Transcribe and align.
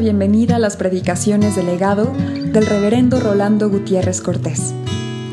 bienvenida 0.00 0.56
a 0.56 0.58
las 0.58 0.78
predicaciones 0.78 1.56
del 1.56 1.66
legado 1.66 2.14
del 2.14 2.64
reverendo 2.64 3.20
Rolando 3.20 3.68
Gutiérrez 3.68 4.22
Cortés. 4.22 4.74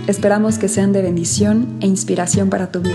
Esperamos 0.09 0.59
que 0.59 0.67
sean 0.67 0.91
de 0.91 1.01
bendición 1.01 1.77
e 1.79 1.87
inspiración 1.87 2.49
para 2.49 2.69
tu 2.69 2.81
vida. 2.81 2.91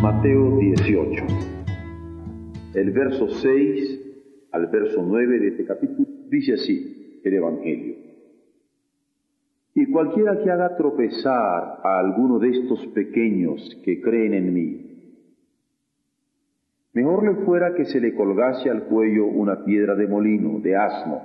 Mateo 0.00 0.58
18. 0.58 1.24
El 2.72 2.92
verso 2.92 3.28
6 3.28 4.00
al 4.52 4.68
verso 4.68 5.02
9 5.06 5.38
de 5.38 5.48
este 5.48 5.66
capítulo 5.66 6.08
dice 6.30 6.54
así 6.54 7.20
el 7.24 7.34
Evangelio. 7.34 8.01
Y 9.74 9.90
cualquiera 9.90 10.38
que 10.42 10.50
haga 10.50 10.76
tropezar 10.76 11.80
a 11.82 11.98
alguno 11.98 12.38
de 12.38 12.50
estos 12.50 12.86
pequeños 12.88 13.80
que 13.84 14.02
creen 14.02 14.34
en 14.34 14.52
mí, 14.52 14.92
mejor 16.92 17.24
le 17.24 17.44
fuera 17.46 17.74
que 17.74 17.86
se 17.86 18.00
le 18.00 18.14
colgase 18.14 18.68
al 18.68 18.84
cuello 18.84 19.26
una 19.26 19.64
piedra 19.64 19.94
de 19.94 20.06
molino, 20.06 20.60
de 20.60 20.76
asno, 20.76 21.22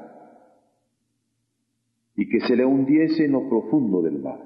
y 2.15 2.29
que 2.29 2.39
se 2.41 2.55
le 2.55 2.65
hundiese 2.65 3.25
en 3.25 3.33
lo 3.33 3.49
profundo 3.49 4.01
del 4.01 4.19
mar. 4.19 4.39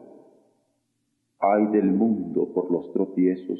Ay 1.39 1.67
del 1.67 1.91
mundo 1.91 2.51
por 2.53 2.71
los 2.71 2.91
tropiezos. 2.93 3.59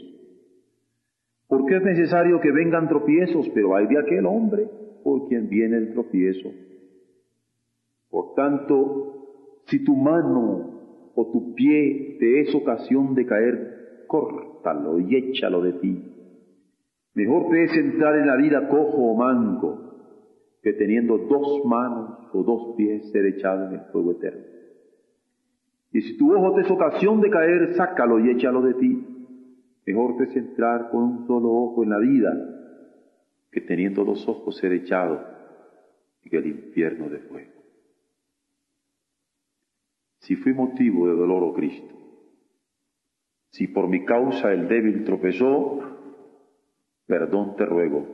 Porque 1.47 1.77
es 1.77 1.83
necesario 1.83 2.39
que 2.39 2.51
vengan 2.51 2.87
tropiezos, 2.87 3.49
pero 3.53 3.75
hay 3.75 3.87
de 3.87 3.99
aquel 3.99 4.25
hombre 4.25 4.67
por 5.03 5.27
quien 5.27 5.49
viene 5.49 5.77
el 5.77 5.93
tropiezo. 5.93 6.49
Por 8.09 8.33
tanto, 8.35 9.20
si 9.65 9.83
tu 9.83 9.95
mano 9.95 10.71
o 11.15 11.31
tu 11.31 11.53
pie 11.55 12.17
te 12.19 12.41
es 12.41 12.55
ocasión 12.55 13.13
de 13.15 13.25
caer, 13.25 14.05
córtalo 14.07 14.99
y 14.99 15.15
échalo 15.15 15.61
de 15.61 15.73
ti. 15.73 16.03
Mejor 17.13 17.49
te 17.49 17.63
es 17.63 17.77
entrar 17.77 18.17
en 18.17 18.27
la 18.27 18.37
vida 18.37 18.67
cojo 18.69 19.11
o 19.11 19.15
manco 19.15 19.77
que 20.61 20.73
teniendo 20.73 21.17
dos 21.17 21.65
manos 21.65 22.29
o 22.33 22.43
dos 22.43 22.75
pies 22.77 23.11
ser 23.11 23.25
echado 23.25 23.67
en 23.67 23.73
el 23.73 23.81
fuego 23.91 24.11
eterno. 24.11 24.45
Y 25.91 26.01
si 26.01 26.17
tu 26.17 26.33
ojo 26.33 26.55
te 26.55 26.61
es 26.61 26.71
ocasión 26.71 27.19
de 27.19 27.29
caer, 27.29 27.73
sácalo 27.73 28.19
y 28.19 28.29
échalo 28.29 28.61
de 28.61 28.73
ti. 28.75 29.07
Mejor 29.85 30.17
te 30.17 30.23
es 30.25 30.35
entrar 30.37 30.89
con 30.89 31.03
un 31.03 31.27
solo 31.27 31.51
ojo 31.51 31.83
en 31.83 31.89
la 31.89 31.97
vida 31.97 32.31
que 33.51 33.61
teniendo 33.61 34.05
dos 34.05 34.25
ojos 34.27 34.55
ser 34.57 34.71
echado 34.71 35.21
en 36.23 36.37
el 36.37 36.47
infierno 36.47 37.09
de 37.09 37.19
fuego 37.19 37.60
si 40.31 40.37
fui 40.37 40.53
motivo 40.53 41.09
de 41.09 41.13
dolor, 41.13 41.43
oh 41.43 41.53
Cristo, 41.53 41.93
si 43.49 43.67
por 43.67 43.89
mi 43.89 44.05
causa 44.05 44.53
el 44.53 44.69
débil 44.69 45.03
tropezó, 45.03 45.81
perdón 47.05 47.57
te 47.57 47.65
ruego, 47.65 48.07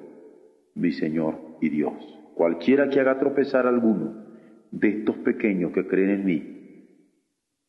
mi 0.74 0.94
Señor 0.94 1.38
y 1.62 1.70
Dios. 1.70 1.94
Cualquiera 2.34 2.90
que 2.90 3.00
haga 3.00 3.20
tropezar 3.20 3.68
a 3.68 3.70
alguno 3.70 4.26
de 4.72 4.90
estos 4.90 5.18
pequeños 5.18 5.72
que 5.74 5.86
creen 5.86 6.10
en 6.10 6.26
mí, 6.26 7.08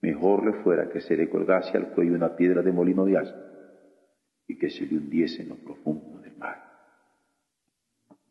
mejor 0.00 0.46
le 0.46 0.54
fuera 0.62 0.88
que 0.88 1.02
se 1.02 1.14
le 1.14 1.28
colgase 1.28 1.76
al 1.76 1.88
cuello 1.88 2.14
una 2.14 2.34
piedra 2.34 2.62
de 2.62 2.72
molino 2.72 3.04
de 3.04 3.18
asno 3.18 3.42
y 4.46 4.56
que 4.56 4.70
se 4.70 4.86
le 4.86 4.96
hundiese 4.96 5.42
en 5.42 5.50
lo 5.50 5.56
profundo 5.56 6.20
del 6.20 6.38
mar. 6.38 6.56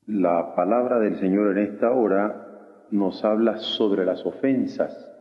La 0.08 0.56
palabra 0.56 0.98
del 0.98 1.20
Señor 1.20 1.56
en 1.56 1.64
esta 1.64 1.92
hora 1.92 2.88
nos 2.90 3.23
habla 3.23 3.60
sobre 3.60 4.04
las 4.04 4.26
ofensas 4.26 5.14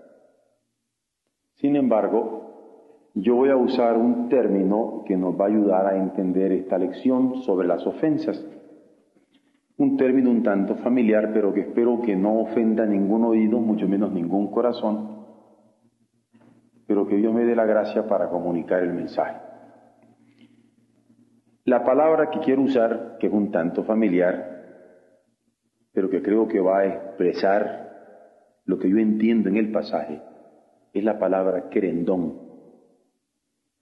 sin 1.56 1.77
embargo, 1.77 3.11
yo 3.15 3.34
voy 3.34 3.49
a 3.49 3.56
usar 3.56 3.97
un 3.97 4.28
término 4.28 5.03
que 5.06 5.17
nos 5.17 5.41
va 5.41 5.47
a 5.47 5.49
ayudar 5.49 5.87
a 5.87 5.97
entender 5.97 6.53
esta 6.53 6.77
lección 6.77 7.43
sobre 7.43 7.67
las 7.67 7.87
ofensas. 7.87 8.44
Un 9.78 9.97
término 9.97 10.31
un 10.31 10.43
tanto 10.43 10.77
familiar, 10.77 11.31
pero 11.33 11.55
que 11.55 11.61
espero 11.61 12.03
que 12.03 12.15
no 12.15 12.41
ofenda 12.41 12.84
ningún 12.84 13.25
oído, 13.25 13.59
mucho 13.59 13.89
menos 13.89 14.12
ningún 14.12 14.50
corazón, 14.50 15.25
pero 16.87 17.06
que 17.06 17.17
Dios 17.17 17.33
me 17.33 17.44
dé 17.44 17.56
la 17.56 17.65
gracia 17.65 18.06
para 18.06 18.28
comunicar 18.28 18.83
el 18.83 18.93
mensaje. 18.93 19.41
La 21.65 21.84
palabra 21.84 22.31
que 22.31 22.41
quiero 22.41 22.62
usar, 22.62 23.17
que 23.19 23.28
es 23.28 23.33
un 23.33 23.50
tanto 23.50 23.83
familiar, 23.84 24.56
pero 25.93 26.11
que 26.11 26.23
creo 26.23 26.47
que 26.47 26.61
va 26.61 26.81
a 26.81 26.87
expresar 26.87 27.87
lo 28.67 28.78
que 28.78 28.91
yo 28.91 28.99
entiendo 28.99 29.49
en 29.49 29.56
el 29.56 29.73
pasaje, 29.73 30.21
es 30.99 31.05
la 31.05 31.19
palabra 31.19 31.69
querendón. 31.71 32.41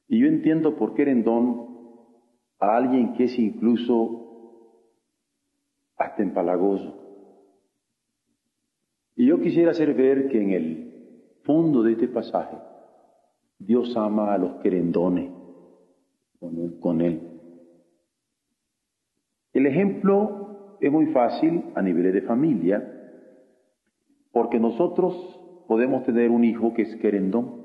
Y 0.08 0.18
yo 0.20 0.26
entiendo 0.26 0.76
por 0.76 0.94
querendón 0.94 1.68
a 2.58 2.76
alguien 2.76 3.14
que 3.14 3.24
es 3.24 3.38
incluso 3.38 4.24
hasta 5.96 6.22
empalagoso. 6.22 7.00
Y 9.16 9.26
yo 9.26 9.40
quisiera 9.40 9.70
hacer 9.70 9.94
ver 9.94 10.28
que 10.28 10.42
en 10.42 10.50
el 10.50 11.40
fondo 11.44 11.82
de 11.82 11.92
este 11.92 12.08
pasaje 12.08 12.56
Dios 13.58 13.96
ama 13.96 14.34
a 14.34 14.38
los 14.38 14.56
querendones 14.56 15.30
con 16.80 17.00
él. 17.00 17.34
El 19.52 19.66
ejemplo 19.66 20.76
es 20.80 20.90
muy 20.90 21.06
fácil 21.06 21.64
a 21.74 21.80
nivel 21.80 22.12
de 22.12 22.22
familia, 22.22 22.90
porque 24.32 24.58
nosotros 24.58 25.40
podemos 25.66 26.04
tener 26.04 26.30
un 26.30 26.44
hijo 26.44 26.74
que 26.74 26.82
es 26.82 26.96
querendón, 26.96 27.64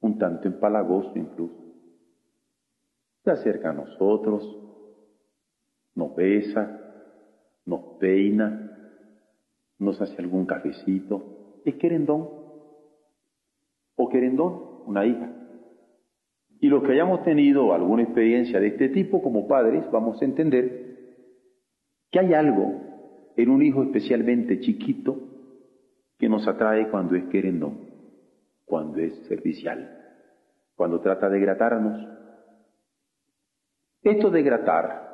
un 0.00 0.18
tanto 0.18 0.48
empalagoso 0.48 1.12
incluso. 1.16 1.54
Se 3.24 3.30
acerca 3.30 3.70
a 3.70 3.74
nosotros, 3.74 4.44
nos 5.94 6.14
besa, 6.14 6.80
nos 7.66 7.98
peina, 7.98 8.68
nos 9.78 10.00
hace 10.00 10.16
algún 10.20 10.46
cafecito. 10.46 11.60
Es 11.64 11.74
querendón. 11.74 12.28
O 13.96 14.08
querendón, 14.08 14.82
una 14.86 15.04
hija. 15.04 15.34
Y 16.60 16.68
los 16.68 16.82
que 16.82 16.92
hayamos 16.92 17.22
tenido 17.24 17.72
alguna 17.72 18.02
experiencia 18.02 18.60
de 18.60 18.68
este 18.68 18.88
tipo 18.88 19.22
como 19.22 19.46
padres, 19.46 19.84
vamos 19.90 20.20
a 20.20 20.24
entender 20.24 20.96
que 22.10 22.20
hay 22.20 22.34
algo 22.34 22.80
en 23.36 23.50
un 23.50 23.62
hijo 23.62 23.82
especialmente 23.82 24.60
chiquito 24.60 25.27
que 26.18 26.28
nos 26.28 26.46
atrae 26.48 26.88
cuando 26.88 27.14
es 27.14 27.24
querendón, 27.26 27.78
cuando 28.64 28.98
es 28.98 29.14
servicial, 29.28 29.88
cuando 30.74 31.00
trata 31.00 31.28
de 31.28 31.40
gratarnos. 31.40 32.08
Esto 34.02 34.30
de 34.30 34.42
gratar 34.42 35.08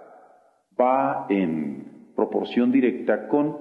va 0.81 1.27
en 1.29 2.13
proporción 2.17 2.73
directa 2.73 3.29
con 3.29 3.59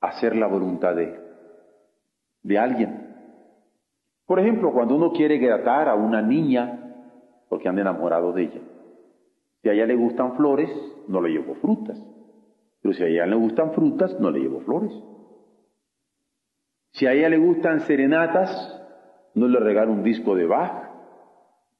hacer 0.00 0.36
la 0.36 0.46
voluntad 0.46 0.94
de, 0.94 1.18
de 2.42 2.58
alguien. 2.58 3.14
Por 4.26 4.38
ejemplo, 4.40 4.72
cuando 4.72 4.96
uno 4.96 5.12
quiere 5.12 5.38
gratar 5.38 5.88
a 5.88 5.94
una 5.94 6.20
niña 6.20 6.80
porque 7.48 7.68
anda 7.68 7.82
enamorado 7.82 8.32
de 8.32 8.42
ella. 8.42 8.60
Si 9.62 9.68
a 9.68 9.72
ella 9.72 9.86
le 9.86 9.94
gustan 9.94 10.36
flores, 10.36 10.70
no 11.08 11.20
le 11.20 11.30
llevo 11.30 11.54
frutas. 11.54 11.98
Pero 12.82 12.94
si 12.94 13.02
a 13.02 13.06
ella 13.06 13.26
le 13.26 13.36
gustan 13.36 13.72
frutas, 13.72 14.18
no 14.20 14.30
le 14.30 14.40
llevo 14.40 14.60
flores. 14.60 14.92
Si 16.94 17.06
a 17.06 17.12
ella 17.12 17.28
le 17.28 17.38
gustan 17.38 17.80
serenatas, 17.80 18.50
no 19.34 19.48
le 19.48 19.58
regalo 19.58 19.90
un 19.90 20.04
disco 20.04 20.36
de 20.36 20.46
Bach, 20.46 20.90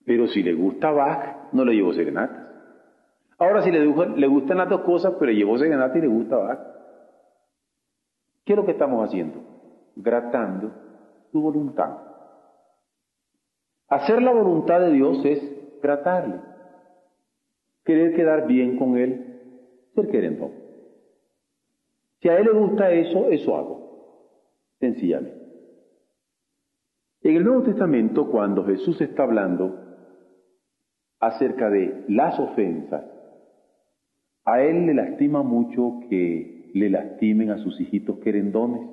pero 0.04 0.26
si 0.26 0.42
le 0.42 0.54
gusta 0.54 0.90
Bach, 0.90 1.52
no 1.52 1.64
le 1.64 1.74
llevo 1.74 1.92
serenatas. 1.92 2.44
Ahora, 3.38 3.62
si 3.62 3.70
le, 3.70 3.86
gustan 3.86 4.58
las 4.58 4.68
dos 4.68 4.80
cosas, 4.80 5.14
pero 5.14 5.30
le 5.30 5.36
llevo 5.36 5.56
serenata 5.56 5.96
y 5.98 6.00
le 6.00 6.08
gusta 6.08 6.36
Bach. 6.36 6.58
¿Qué 8.44 8.54
es 8.54 8.56
lo 8.56 8.64
que 8.64 8.72
estamos 8.72 9.06
haciendo? 9.06 9.40
Gratando 9.94 10.72
su 11.30 11.40
voluntad. 11.40 11.96
Hacer 13.88 14.20
la 14.20 14.32
voluntad 14.32 14.80
de 14.80 14.90
Dios 14.90 15.24
es 15.24 15.80
gratarle. 15.80 16.40
Querer 17.84 18.16
quedar 18.16 18.48
bien 18.48 18.78
con 18.78 18.96
Él, 18.96 19.40
ser 19.94 20.08
querendo. 20.08 20.50
Si 22.20 22.28
a 22.28 22.36
Él 22.36 22.46
le 22.46 22.52
gusta 22.52 22.90
eso, 22.90 23.28
eso 23.28 23.56
hago 23.56 23.84
En 27.22 27.36
el 27.36 27.44
Nuevo 27.44 27.62
Testamento, 27.62 28.30
cuando 28.30 28.64
Jesús 28.64 29.00
está 29.00 29.22
hablando 29.22 29.78
acerca 31.20 31.70
de 31.70 32.04
las 32.08 32.38
ofensas, 32.38 33.04
a 34.44 34.60
él 34.60 34.86
le 34.86 34.94
lastima 34.94 35.42
mucho 35.42 36.00
que 36.10 36.70
le 36.74 36.90
lastimen 36.90 37.50
a 37.50 37.58
sus 37.58 37.80
hijitos 37.80 38.18
querendones, 38.18 38.86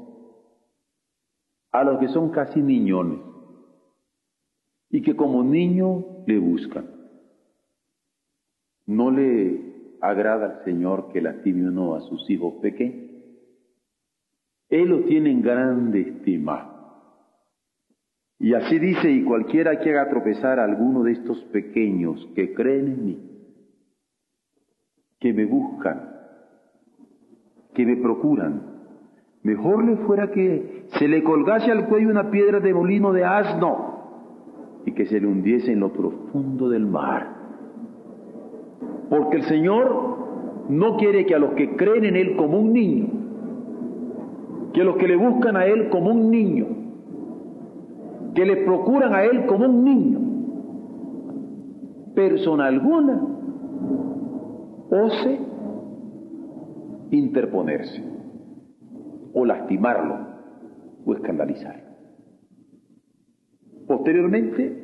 a 1.72 1.84
los 1.84 2.00
que 2.00 2.08
son 2.08 2.30
casi 2.30 2.62
niñones, 2.62 3.20
y 4.90 5.02
que 5.02 5.16
como 5.16 5.44
niño 5.44 6.24
le 6.26 6.38
buscan. 6.38 6.86
No 8.86 9.12
le 9.12 9.98
agrada 10.02 10.46
al 10.46 10.64
Señor 10.64 11.12
que 11.12 11.22
lastime 11.22 11.68
uno 11.68 11.96
a 11.96 12.02
sus 12.02 12.30
hijos 12.30 12.56
pequeños. 12.62 13.11
Él 14.71 14.88
lo 14.88 15.01
tiene 15.01 15.29
en 15.29 15.41
grande 15.41 16.00
estima. 16.00 16.69
Y 18.39 18.53
así 18.53 18.79
dice, 18.79 19.12
y 19.12 19.23
cualquiera 19.23 19.79
que 19.79 19.91
haga 19.91 20.09
tropezar 20.09 20.59
a 20.59 20.63
alguno 20.63 21.03
de 21.03 21.12
estos 21.12 21.44
pequeños 21.51 22.27
que 22.33 22.53
creen 22.53 22.88
en 22.88 23.06
mí, 23.06 23.19
que 25.19 25.33
me 25.33 25.45
buscan, 25.45 26.09
que 27.75 27.85
me 27.85 27.97
procuran, 27.97 28.62
mejor 29.44 29.83
le 29.83 29.97
fuera 29.97 30.31
que 30.31 30.85
se 30.97 31.07
le 31.07 31.21
colgase 31.21 31.69
al 31.69 31.88
cuello 31.88 32.09
una 32.09 32.31
piedra 32.31 32.62
de 32.62 32.73
molino 32.73 33.12
de 33.12 33.25
asno 33.25 34.81
y 34.85 34.94
que 34.94 35.06
se 35.06 35.19
le 35.19 35.27
hundiese 35.27 35.73
en 35.73 35.81
lo 35.81 35.91
profundo 35.91 36.69
del 36.69 36.85
mar. 36.85 37.27
Porque 39.09 39.35
el 39.35 39.44
Señor 39.44 40.65
no 40.69 40.95
quiere 40.95 41.25
que 41.25 41.35
a 41.35 41.39
los 41.39 41.53
que 41.56 41.75
creen 41.75 42.06
en 42.06 42.15
Él 42.15 42.35
como 42.38 42.59
un 42.59 42.71
niño, 42.71 43.20
que 44.73 44.83
los 44.83 44.95
que 44.97 45.07
le 45.07 45.15
buscan 45.15 45.57
a 45.57 45.65
Él 45.65 45.89
como 45.89 46.12
un 46.12 46.31
niño, 46.31 46.68
que 48.33 48.45
le 48.45 48.57
procuran 48.57 49.13
a 49.13 49.23
Él 49.23 49.45
como 49.45 49.65
un 49.65 49.83
niño, 49.83 50.19
persona 52.15 52.68
alguna 52.68 53.21
ose 54.89 55.39
interponerse 57.12 58.03
o 59.33 59.45
lastimarlo 59.45 60.27
o 61.06 61.13
escandalizarlo. 61.13 61.91
Posteriormente, 63.88 64.83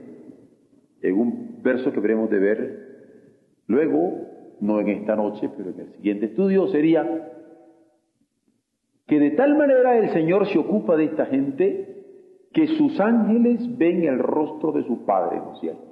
en 1.01 1.13
un 1.17 1.59
verso 1.61 1.91
que 1.91 1.99
veremos 1.99 2.29
de 2.29 2.39
ver 2.39 2.87
luego, 3.67 4.27
no 4.59 4.79
en 4.79 4.89
esta 4.89 5.15
noche, 5.15 5.49
pero 5.55 5.69
en 5.69 5.79
el 5.79 5.93
siguiente 5.93 6.25
estudio, 6.27 6.67
sería 6.67 7.36
que 9.07 9.19
de 9.19 9.31
tal 9.31 9.57
manera 9.57 9.97
el 9.97 10.09
Señor 10.11 10.47
se 10.47 10.59
ocupa 10.59 10.97
de 10.97 11.05
esta 11.05 11.25
gente 11.27 12.03
que 12.53 12.67
sus 12.67 12.99
ángeles 12.99 13.77
ven 13.77 14.03
el 14.03 14.19
rostro 14.19 14.73
de 14.73 14.83
su 14.83 15.05
Padre, 15.05 15.37
¿no 15.37 15.53
es 15.53 15.59
cierto? 15.59 15.83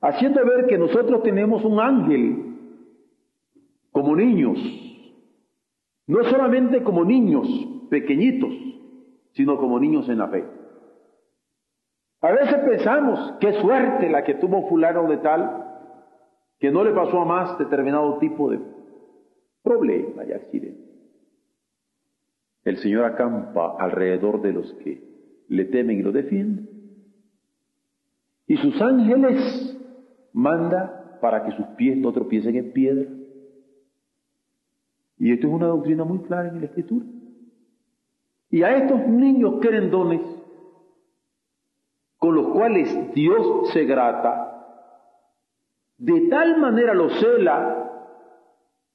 Haciendo 0.00 0.44
ver 0.46 0.66
que 0.66 0.78
nosotros 0.78 1.22
tenemos 1.22 1.64
un 1.64 1.80
ángel 1.80 2.56
como 3.90 4.14
niños, 4.14 4.58
no 6.06 6.24
solamente 6.24 6.82
como 6.82 7.04
niños 7.04 7.46
pequeñitos, 7.90 8.52
sino 9.32 9.58
como 9.58 9.78
niños 9.80 10.08
en 10.08 10.18
la 10.18 10.28
fe. 10.28 10.44
A 12.22 12.30
veces 12.32 12.54
pensamos, 12.54 13.34
qué 13.40 13.52
suerte 13.54 14.08
la 14.08 14.24
que 14.24 14.34
tuvo 14.34 14.68
fulano 14.68 15.08
de 15.08 15.18
tal, 15.18 15.66
que 16.58 16.70
no 16.70 16.84
le 16.84 16.92
pasó 16.92 17.20
a 17.20 17.24
más 17.24 17.58
determinado 17.58 18.18
tipo 18.18 18.50
de 18.50 18.60
problema 19.62 20.24
y 20.24 20.32
accidente. 20.32 20.89
El 22.64 22.76
Señor 22.78 23.04
acampa 23.04 23.76
alrededor 23.78 24.42
de 24.42 24.52
los 24.52 24.72
que 24.74 25.02
le 25.48 25.64
temen 25.64 25.98
y 25.98 26.02
lo 26.02 26.12
defienden. 26.12 26.68
Y 28.46 28.56
sus 28.56 28.80
ángeles 28.80 29.78
manda 30.32 31.18
para 31.20 31.44
que 31.44 31.52
sus 31.52 31.66
pies 31.76 31.96
no 31.96 32.12
tropiecen 32.12 32.56
en 32.56 32.72
piedra. 32.72 33.08
Y 35.18 35.32
esto 35.32 35.46
es 35.46 35.52
una 35.52 35.66
doctrina 35.66 36.04
muy 36.04 36.20
clara 36.20 36.48
en 36.48 36.60
la 36.60 36.66
Escritura. 36.66 37.06
Y 38.50 38.62
a 38.62 38.76
estos 38.76 39.06
niños 39.06 39.60
querendones, 39.60 40.20
con 42.18 42.34
los 42.34 42.48
cuales 42.48 43.14
Dios 43.14 43.70
se 43.72 43.84
grata, 43.84 44.50
de 45.98 46.28
tal 46.28 46.58
manera 46.58 46.94
los 46.94 47.12
cela 47.20 47.80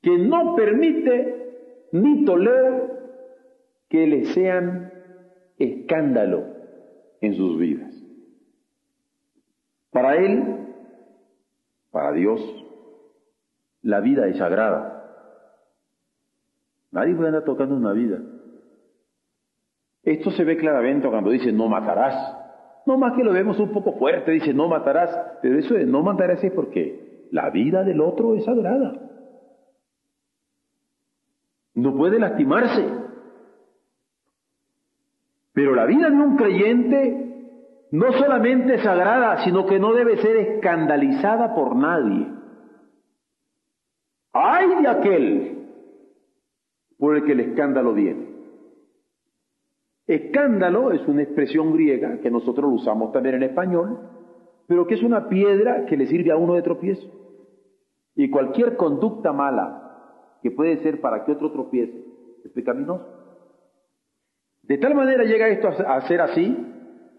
que 0.01 0.17
no 0.17 0.55
permite 0.55 1.87
ni 1.91 2.25
tolera 2.25 2.84
que 3.89 4.07
les 4.07 4.33
sean 4.33 4.91
escándalo 5.57 6.45
en 7.21 7.35
sus 7.35 7.57
vidas. 7.57 7.93
Para 9.91 10.15
Él, 10.17 10.67
para 11.91 12.11
Dios, 12.11 12.41
la 13.81 14.01
vida 14.01 14.27
es 14.27 14.37
sagrada. 14.37 14.95
Nadie 16.91 17.15
puede 17.15 17.29
andar 17.29 17.43
tocando 17.43 17.75
una 17.75 17.93
vida. 17.93 18.19
Esto 20.03 20.31
se 20.31 20.43
ve 20.43 20.57
claramente 20.57 21.09
cuando 21.09 21.29
dice 21.31 21.51
no 21.51 21.67
matarás. 21.67 22.37
No 22.85 22.97
más 22.97 23.13
que 23.13 23.23
lo 23.23 23.33
vemos 23.33 23.59
un 23.59 23.71
poco 23.71 23.93
fuerte, 23.93 24.31
dice 24.31 24.53
no 24.53 24.67
matarás, 24.67 25.09
pero 25.41 25.57
eso 25.57 25.73
de 25.73 25.85
no 25.85 26.03
matarás 26.03 26.43
es 26.43 26.51
porque 26.51 27.27
la 27.31 27.49
vida 27.49 27.83
del 27.83 28.01
otro 28.01 28.35
es 28.35 28.45
sagrada. 28.45 28.93
No 31.73 31.95
puede 31.95 32.19
lastimarse. 32.19 33.04
Pero 35.55 35.73
la 35.73 35.85
vida 35.85 36.09
de 36.09 36.17
un 36.17 36.35
creyente 36.35 37.25
no 37.91 38.11
solamente 38.11 38.75
es 38.75 38.83
sagrada, 38.83 39.43
sino 39.45 39.65
que 39.65 39.79
no 39.79 39.93
debe 39.93 40.17
ser 40.17 40.35
escandalizada 40.35 41.55
por 41.55 41.77
nadie. 41.77 42.27
Ay 44.33 44.81
de 44.81 44.87
aquel 44.87 45.67
por 46.99 47.15
el 47.15 47.23
que 47.23 47.31
el 47.31 47.39
escándalo 47.39 47.93
viene. 47.93 48.35
Escándalo 50.07 50.91
es 50.91 51.07
una 51.07 51.23
expresión 51.23 51.71
griega 51.71 52.19
que 52.19 52.29
nosotros 52.29 52.69
lo 52.69 52.75
usamos 52.75 53.13
también 53.13 53.35
en 53.35 53.43
español, 53.43 53.97
pero 54.67 54.85
que 54.85 54.95
es 54.95 55.03
una 55.03 55.29
piedra 55.29 55.85
que 55.85 55.95
le 55.95 56.07
sirve 56.07 56.31
a 56.31 56.37
uno 56.37 56.55
de 56.55 56.63
tropiezo. 56.63 57.09
Y 58.13 58.29
cualquier 58.29 58.75
conducta 58.75 59.31
mala 59.31 60.37
que 60.41 60.51
puede 60.51 60.83
ser 60.83 60.99
para 60.99 61.23
que 61.23 61.31
otro 61.31 61.53
tropiece 61.53 62.05
es 62.43 62.51
pecaminoso. 62.51 63.14
De 64.67 64.77
tal 64.77 64.95
manera 64.95 65.23
llega 65.23 65.47
esto 65.47 65.67
a 65.67 66.01
ser 66.01 66.21
así 66.21 66.57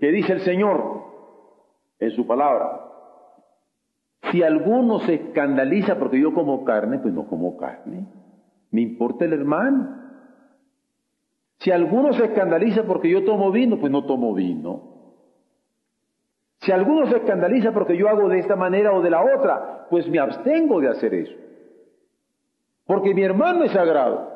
que 0.00 0.10
dice 0.10 0.32
el 0.32 0.40
Señor 0.40 1.04
en 1.98 2.10
su 2.10 2.26
palabra, 2.26 2.86
si 4.30 4.42
alguno 4.42 5.00
se 5.00 5.14
escandaliza 5.14 5.98
porque 5.98 6.20
yo 6.20 6.34
como 6.34 6.64
carne, 6.64 6.98
pues 6.98 7.14
no 7.14 7.26
como 7.26 7.56
carne. 7.56 8.06
Me 8.70 8.80
importa 8.80 9.24
el 9.24 9.32
hermano. 9.32 10.02
Si 11.58 11.70
alguno 11.70 12.12
se 12.12 12.24
escandaliza 12.24 12.82
porque 12.82 13.08
yo 13.08 13.24
tomo 13.24 13.50
vino, 13.52 13.78
pues 13.78 13.90
no 13.92 14.04
tomo 14.04 14.34
vino. 14.34 14.96
Si 16.60 16.72
alguno 16.72 17.06
se 17.06 17.18
escandaliza 17.18 17.72
porque 17.72 17.96
yo 17.96 18.08
hago 18.08 18.28
de 18.28 18.40
esta 18.40 18.56
manera 18.56 18.92
o 18.92 19.00
de 19.00 19.10
la 19.10 19.22
otra, 19.22 19.86
pues 19.88 20.08
me 20.08 20.18
abstengo 20.18 20.80
de 20.80 20.88
hacer 20.88 21.14
eso. 21.14 21.34
Porque 22.84 23.14
mi 23.14 23.22
hermano 23.22 23.64
es 23.64 23.72
sagrado. 23.72 24.35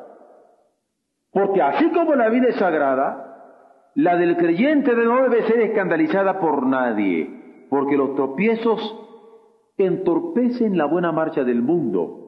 Porque 1.31 1.61
así 1.61 1.89
como 1.91 2.15
la 2.15 2.29
vida 2.29 2.49
es 2.49 2.55
sagrada, 2.55 3.91
la 3.95 4.17
del 4.17 4.37
creyente 4.37 4.93
no 4.93 5.23
debe 5.23 5.43
ser 5.43 5.59
escandalizada 5.61 6.39
por 6.39 6.65
nadie, 6.65 7.67
porque 7.69 7.97
los 7.97 8.15
tropiezos 8.15 8.97
entorpecen 9.77 10.77
la 10.77 10.85
buena 10.85 11.11
marcha 11.11 11.43
del 11.43 11.61
mundo 11.61 12.21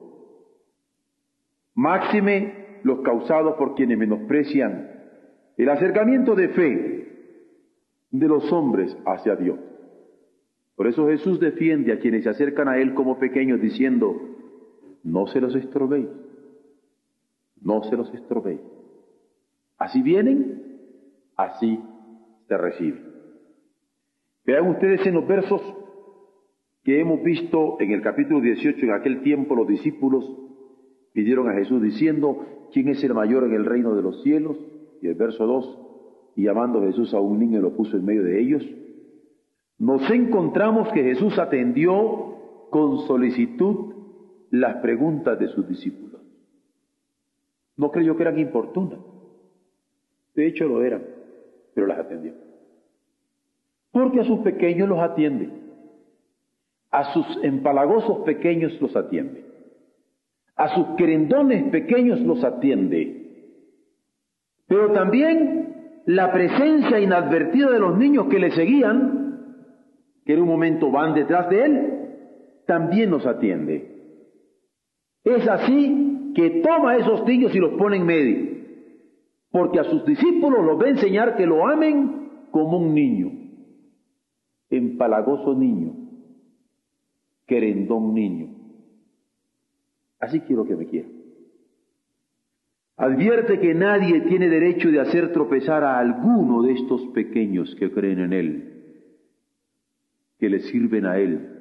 máxime 1.74 2.80
los 2.84 3.00
causados 3.00 3.54
por 3.56 3.74
quienes 3.74 3.98
menosprecian 3.98 4.90
el 5.56 5.68
acercamiento 5.68 6.34
de 6.34 6.48
fe 6.48 7.08
de 8.10 8.28
los 8.28 8.52
hombres 8.52 8.96
hacia 9.06 9.36
Dios. 9.36 9.58
Por 10.76 10.86
eso 10.86 11.06
Jesús 11.08 11.38
defiende 11.38 11.92
a 11.92 11.98
quienes 11.98 12.24
se 12.24 12.30
acercan 12.30 12.68
a 12.68 12.78
Él 12.78 12.94
como 12.94 13.18
pequeños 13.18 13.60
diciendo, 13.60 14.20
no 15.04 15.26
se 15.28 15.40
los 15.40 15.54
estrobéis, 15.54 16.08
no 17.60 17.84
se 17.84 17.96
los 17.96 18.12
estrobéis. 18.12 18.60
Así 19.84 20.00
vienen, 20.00 20.62
así 21.36 21.78
se 22.48 22.56
reciben. 22.56 23.04
Vean 24.46 24.66
ustedes 24.68 25.06
en 25.06 25.12
los 25.12 25.28
versos 25.28 25.60
que 26.84 27.00
hemos 27.00 27.22
visto 27.22 27.78
en 27.80 27.90
el 27.90 28.00
capítulo 28.00 28.40
18, 28.40 28.78
en 28.82 28.92
aquel 28.92 29.20
tiempo 29.20 29.54
los 29.54 29.68
discípulos 29.68 30.24
pidieron 31.12 31.50
a 31.50 31.52
Jesús 31.52 31.82
diciendo, 31.82 32.46
¿quién 32.72 32.88
es 32.88 33.04
el 33.04 33.12
mayor 33.12 33.44
en 33.44 33.52
el 33.52 33.66
reino 33.66 33.94
de 33.94 34.00
los 34.00 34.22
cielos? 34.22 34.56
Y 35.02 35.08
el 35.08 35.16
verso 35.16 35.46
2, 35.46 35.78
y 36.36 36.44
llamando 36.44 36.80
Jesús 36.80 37.12
a 37.12 37.20
un 37.20 37.38
niño 37.38 37.60
lo 37.60 37.76
puso 37.76 37.98
en 37.98 38.06
medio 38.06 38.22
de 38.22 38.40
ellos. 38.40 38.66
Nos 39.76 40.10
encontramos 40.10 40.90
que 40.94 41.02
Jesús 41.02 41.38
atendió 41.38 42.70
con 42.70 43.00
solicitud 43.00 43.92
las 44.50 44.76
preguntas 44.76 45.38
de 45.38 45.48
sus 45.48 45.68
discípulos. 45.68 46.22
No 47.76 47.90
creyó 47.90 48.16
que 48.16 48.22
eran 48.22 48.38
importunas. 48.38 49.12
De 50.34 50.46
hecho 50.46 50.66
lo 50.66 50.82
eran, 50.82 51.04
pero 51.74 51.86
las 51.86 51.98
atendió. 51.98 52.32
Porque 53.90 54.20
a 54.20 54.24
sus 54.24 54.40
pequeños 54.40 54.88
los 54.88 54.98
atiende. 54.98 55.48
A 56.90 57.12
sus 57.12 57.26
empalagosos 57.42 58.18
pequeños 58.24 58.80
los 58.80 58.94
atiende 58.96 59.44
a 60.56 60.74
sus 60.74 60.96
querendones 60.96 61.70
pequeños 61.70 62.20
los 62.20 62.44
atiende. 62.44 63.22
Pero 64.66 64.92
también 64.92 66.02
la 66.06 66.32
presencia 66.32 67.00
inadvertida 67.00 67.70
de 67.70 67.78
los 67.78 67.98
niños 67.98 68.26
que 68.28 68.38
le 68.38 68.50
seguían, 68.52 69.60
que 70.24 70.34
en 70.34 70.42
un 70.42 70.48
momento 70.48 70.90
van 70.90 71.14
detrás 71.14 71.50
de 71.50 71.64
él, 71.64 71.92
también 72.66 73.10
nos 73.10 73.26
atiende. 73.26 73.90
Es 75.24 75.46
así 75.48 76.32
que 76.34 76.62
toma 76.62 76.92
a 76.92 76.96
esos 76.98 77.24
niños 77.26 77.54
y 77.54 77.58
los 77.58 77.72
pone 77.74 77.96
en 77.96 78.06
medio, 78.06 78.53
porque 79.54 79.78
a 79.78 79.84
sus 79.84 80.04
discípulos 80.04 80.66
los 80.66 80.80
va 80.80 80.86
a 80.86 80.90
enseñar 80.90 81.36
que 81.36 81.46
lo 81.46 81.64
amen 81.68 82.48
como 82.50 82.76
un 82.76 82.92
niño. 82.92 83.30
empalagoso 84.68 85.54
niño, 85.54 85.94
querendón 87.46 88.14
niño. 88.14 88.48
Así 90.18 90.40
quiero 90.40 90.64
que 90.64 90.74
me 90.74 90.86
quiera. 90.86 91.06
Advierte 92.96 93.60
que 93.60 93.74
nadie 93.74 94.22
tiene 94.22 94.48
derecho 94.48 94.90
de 94.90 94.98
hacer 94.98 95.32
tropezar 95.32 95.84
a 95.84 96.00
alguno 96.00 96.62
de 96.62 96.72
estos 96.72 97.06
pequeños 97.14 97.76
que 97.76 97.92
creen 97.92 98.18
en 98.18 98.32
Él, 98.32 98.82
que 100.40 100.50
le 100.50 100.58
sirven 100.62 101.06
a 101.06 101.18
Él 101.18 101.60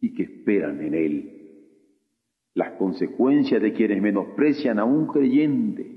y 0.00 0.14
que 0.14 0.22
esperan 0.22 0.80
en 0.80 0.94
Él. 0.94 1.32
Las 2.54 2.70
consecuencias 2.78 3.60
de 3.60 3.74
quienes 3.74 4.00
menosprecian 4.00 4.78
a 4.78 4.86
un 4.86 5.08
creyente 5.08 5.95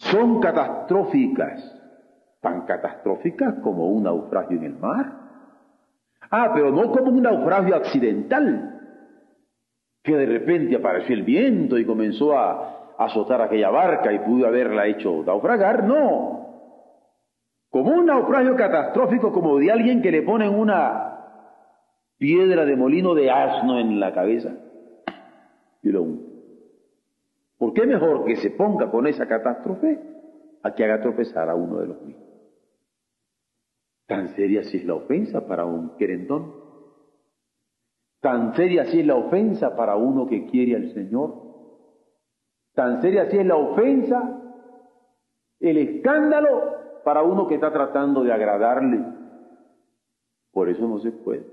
son 0.00 0.40
catastróficas, 0.40 1.76
tan 2.40 2.62
catastróficas 2.62 3.56
como 3.62 3.88
un 3.88 4.04
naufragio 4.04 4.56
en 4.56 4.64
el 4.64 4.78
mar. 4.78 5.12
Ah, 6.30 6.50
pero 6.54 6.70
no 6.70 6.90
como 6.90 7.10
un 7.10 7.22
naufragio 7.22 7.76
accidental, 7.76 8.80
que 10.02 10.16
de 10.16 10.26
repente 10.26 10.76
apareció 10.76 11.14
el 11.14 11.22
viento 11.22 11.78
y 11.78 11.84
comenzó 11.84 12.36
a 12.36 12.94
azotar 12.98 13.42
aquella 13.42 13.70
barca 13.70 14.12
y 14.12 14.20
pudo 14.20 14.46
haberla 14.46 14.86
hecho 14.86 15.22
naufragar, 15.24 15.84
no. 15.84 16.40
Como 17.68 17.92
un 17.92 18.06
naufragio 18.06 18.56
catastrófico 18.56 19.32
como 19.32 19.58
de 19.58 19.70
alguien 19.70 20.02
que 20.02 20.10
le 20.10 20.22
ponen 20.22 20.58
una 20.58 21.10
piedra 22.16 22.64
de 22.64 22.76
molino 22.76 23.14
de 23.14 23.30
asno 23.30 23.78
en 23.78 24.00
la 24.00 24.12
cabeza 24.12 24.50
y 25.82 25.90
lo 25.90 26.02
¿Por 27.60 27.74
qué 27.74 27.86
mejor 27.86 28.24
que 28.24 28.36
se 28.36 28.52
ponga 28.52 28.90
con 28.90 29.06
esa 29.06 29.28
catástrofe 29.28 30.00
a 30.62 30.74
que 30.74 30.82
haga 30.82 31.02
tropezar 31.02 31.50
a 31.50 31.54
uno 31.54 31.80
de 31.80 31.86
los 31.88 32.00
míos? 32.00 32.22
Tan 34.06 34.28
seria 34.34 34.62
si 34.64 34.78
es 34.78 34.86
la 34.86 34.94
ofensa 34.94 35.46
para 35.46 35.66
un 35.66 35.94
querendón. 35.98 36.54
Tan 38.22 38.54
seria 38.54 38.86
si 38.86 39.00
es 39.00 39.06
la 39.06 39.16
ofensa 39.16 39.76
para 39.76 39.96
uno 39.96 40.26
que 40.26 40.46
quiere 40.46 40.74
al 40.74 40.94
Señor. 40.94 41.34
Tan 42.72 43.02
seria 43.02 43.30
si 43.30 43.36
es 43.36 43.44
la 43.44 43.56
ofensa, 43.56 44.40
el 45.60 45.76
escándalo 45.76 47.02
para 47.04 47.22
uno 47.22 47.46
que 47.46 47.56
está 47.56 47.70
tratando 47.70 48.22
de 48.24 48.32
agradarle. 48.32 49.04
Por 50.50 50.70
eso 50.70 50.88
no 50.88 50.98
se 50.98 51.12
puede. 51.12 51.44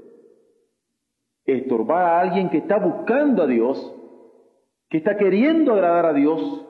Estorbar 1.44 2.04
a 2.04 2.22
alguien 2.22 2.50
que 2.50 2.60
está 2.60 2.80
buscando 2.80 3.44
a 3.44 3.48
Dios, 3.48 3.94
que 4.90 4.98
está 4.98 5.18
queriendo 5.18 5.74
agradar 5.74 6.06
a 6.08 6.14
Dios, 6.14 6.66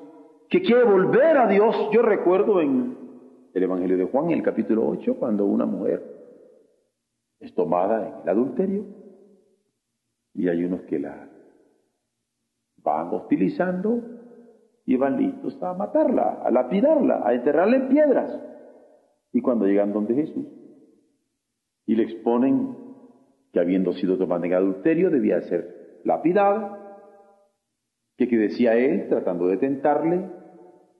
que 0.49 0.61
quiere 0.61 0.83
volver 0.83 1.37
a 1.37 1.47
Dios. 1.47 1.89
Yo 1.91 2.01
recuerdo 2.01 2.61
en 2.61 2.97
el 3.53 3.63
Evangelio 3.63 3.97
de 3.97 4.05
Juan, 4.05 4.25
en 4.25 4.37
el 4.37 4.43
capítulo 4.43 4.87
8, 4.87 5.15
cuando 5.19 5.45
una 5.45 5.65
mujer 5.65 6.03
es 7.39 7.53
tomada 7.53 8.07
en 8.07 8.23
el 8.23 8.29
adulterio 8.29 8.85
y 10.33 10.47
hay 10.47 10.63
unos 10.63 10.81
que 10.83 10.99
la 10.99 11.29
van 12.83 13.13
hostilizando 13.13 14.01
y 14.85 14.95
van 14.95 15.17
listos 15.17 15.61
a 15.61 15.73
matarla, 15.73 16.41
a 16.43 16.49
lapidarla, 16.49 17.21
a 17.25 17.33
enterrarla 17.33 17.75
en 17.75 17.89
piedras. 17.89 18.41
Y 19.33 19.41
cuando 19.41 19.65
llegan 19.65 19.93
donde 19.93 20.15
Jesús 20.15 20.45
y 21.85 21.95
le 21.95 22.03
exponen 22.03 22.75
que 23.51 23.59
habiendo 23.59 23.93
sido 23.93 24.17
tomada 24.17 24.45
en 24.45 24.53
adulterio 24.53 25.09
debía 25.09 25.41
ser 25.41 26.01
lapidada, 26.03 26.86
que, 28.17 28.27
que 28.27 28.37
decía 28.37 28.75
él 28.75 29.07
tratando 29.09 29.47
de 29.47 29.57
tentarle, 29.57 30.29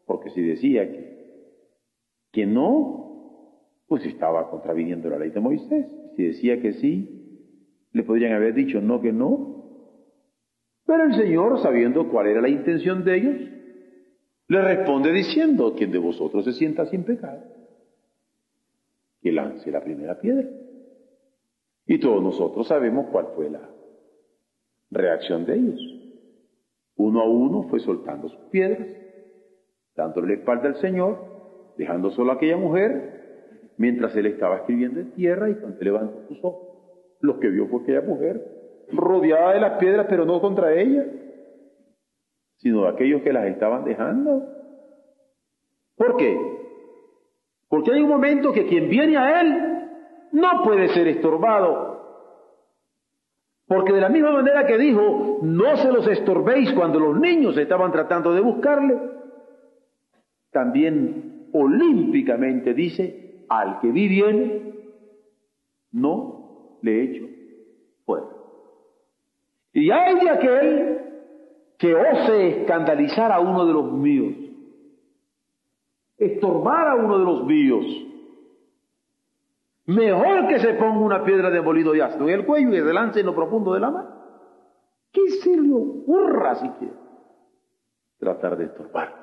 porque 0.06 0.30
si 0.30 0.42
decía 0.42 0.90
que, 0.90 1.18
que 2.32 2.46
no, 2.46 3.84
pues 3.88 4.06
estaba 4.06 4.50
contraviniendo 4.50 5.10
la 5.10 5.20
ley 5.20 5.32
de 5.32 5.40
Moisés. 5.40 5.86
Si 6.16 6.24
decía 6.24 6.62
que 6.62 6.74
sí, 6.74 7.18
le 7.92 8.04
podrían 8.04 8.34
haber 8.34 8.54
dicho 8.54 8.82
no 8.82 9.02
que 9.02 9.12
no. 9.12 9.56
Pero 10.86 11.04
el 11.06 11.16
Señor, 11.16 11.60
sabiendo 11.60 12.10
cuál 12.10 12.28
era 12.28 12.42
la 12.42 12.50
intención 12.50 13.04
de 13.04 13.18
ellos, 13.18 13.36
le 14.48 14.62
responde 14.62 15.12
diciendo, 15.12 15.74
quien 15.76 15.92
de 15.92 15.98
vosotros 15.98 16.46
se 16.46 16.54
sienta 16.54 16.86
sin 16.86 17.04
pecado, 17.04 17.44
que 19.22 19.32
lance 19.32 19.70
la 19.72 19.84
primera 19.84 20.20
piedra. 20.20 20.48
Y 21.86 22.00
todos 22.00 22.22
nosotros 22.24 22.68
sabemos 22.68 23.08
cuál 23.12 23.28
fue 23.36 23.50
la 23.50 23.70
reacción 24.92 25.46
de 25.46 25.56
ellos. 25.56 25.97
Uno 26.98 27.22
a 27.22 27.30
uno 27.30 27.64
fue 27.70 27.80
soltando 27.80 28.28
sus 28.28 28.50
piedras, 28.50 28.88
dándole 29.96 30.28
la 30.28 30.40
espalda 30.40 30.70
al 30.70 30.76
Señor, 30.76 31.18
dejando 31.78 32.10
solo 32.12 32.32
a 32.32 32.36
aquella 32.36 32.58
mujer, 32.58 33.72
mientras 33.78 34.16
él 34.16 34.26
estaba 34.26 34.58
escribiendo 34.58 35.00
en 35.00 35.12
tierra 35.12 35.50
y 35.50 35.56
cuando 35.56 35.80
levantó 35.80 36.28
sus 36.28 36.44
ojos, 36.44 36.68
lo 37.22 37.40
que 37.40 37.50
vio 37.50 37.68
fue 37.68 37.82
aquella 37.82 38.02
mujer 38.02 38.58
rodeada 38.92 39.54
de 39.54 39.60
las 39.60 39.78
piedras, 39.80 40.08
pero 40.10 40.26
no 40.26 40.40
contra 40.42 40.74
ella, 40.74 41.06
sino 42.58 42.84
de 42.84 42.90
aquellos 42.90 43.22
que 43.22 43.34
las 43.34 43.46
estaban 43.46 43.84
dejando. 43.84 44.44
¿Por 45.96 46.16
qué? 46.18 46.38
Porque 47.70 47.92
hay 47.92 48.02
un 48.02 48.10
momento 48.10 48.54
que 48.54 48.66
quien 48.68 48.90
viene 48.90 49.18
a 49.18 49.42
Él 49.42 49.90
no 50.32 50.64
puede 50.64 50.88
ser 50.90 51.08
estorbado. 51.08 51.97
Porque 53.68 53.92
de 53.92 54.02
la 54.02 54.10
misma 54.10 54.32
manera 54.32 54.66
que 54.66 54.78
dijo, 54.78 55.40
no 55.42 55.76
se 55.78 55.92
los 55.92 56.08
estorbéis 56.08 56.72
cuando 56.72 57.00
los 57.00 57.20
niños 57.20 57.58
estaban 57.58 57.92
tratando 57.92 58.34
de 58.34 58.40
buscarle, 58.40 58.98
también 60.52 61.50
olímpicamente 61.52 62.74
dice, 62.74 63.44
al 63.50 63.80
que 63.80 63.92
vi 63.92 64.08
viene, 64.08 64.74
no 65.92 66.78
le 66.82 67.04
echo 67.04 67.26
fuera. 68.06 68.28
Y 69.74 69.92
hay 69.92 70.16
de 70.16 70.30
aquel 70.30 70.98
que 71.78 71.94
ose 71.94 72.62
escandalizar 72.62 73.32
a 73.32 73.40
uno 73.40 73.66
de 73.66 73.74
los 73.74 73.92
míos, 73.92 74.34
estorbar 76.18 76.88
a 76.88 76.96
uno 76.96 77.20
de 77.20 77.26
los 77.26 77.46
míos. 77.46 77.86
Mejor 79.88 80.48
que 80.48 80.60
se 80.60 80.74
ponga 80.76 81.00
una 81.00 81.24
piedra 81.24 81.50
de 81.50 81.62
molido 81.62 81.96
y 81.96 82.02
asno 82.02 82.28
en 82.28 82.36
el 82.36 82.46
cuello 82.46 82.70
y 82.74 82.80
se 82.80 82.94
lance 82.94 83.22
en 83.22 83.26
lo 83.26 83.36
profundo 83.36 83.74
de 83.74 83.80
la 83.80 83.90
mar. 83.90 84.08
¿Qué 85.12 85.30
se 85.42 85.58
le 85.58 85.74
ocurra 85.74 86.56
siquiera? 86.56 86.94
Tratar 88.20 88.58
de 88.58 88.66
estorbar. 88.66 89.16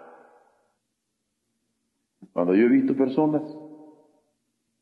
Cuando 2.33 2.55
yo 2.55 2.67
he 2.67 2.69
visto 2.69 2.97
personas, 2.97 3.43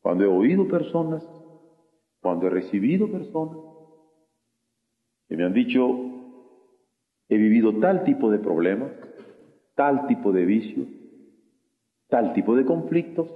cuando 0.01 0.23
he 0.23 0.27
oído 0.27 0.67
personas, 0.67 1.23
cuando 2.21 2.47
he 2.47 2.49
recibido 2.49 3.11
personas, 3.11 3.57
que 5.27 5.37
me 5.37 5.45
han 5.45 5.53
dicho, 5.53 6.13
He 7.33 7.37
vivido 7.37 7.79
tal 7.79 8.03
tipo 8.03 8.29
de 8.29 8.37
problemas, 8.37 8.91
tal 9.75 10.05
tipo 10.05 10.31
de 10.31 10.45
vicios, 10.45 10.87
tal 12.07 12.33
tipo 12.33 12.55
de 12.55 12.63
conflictos. 12.63 13.27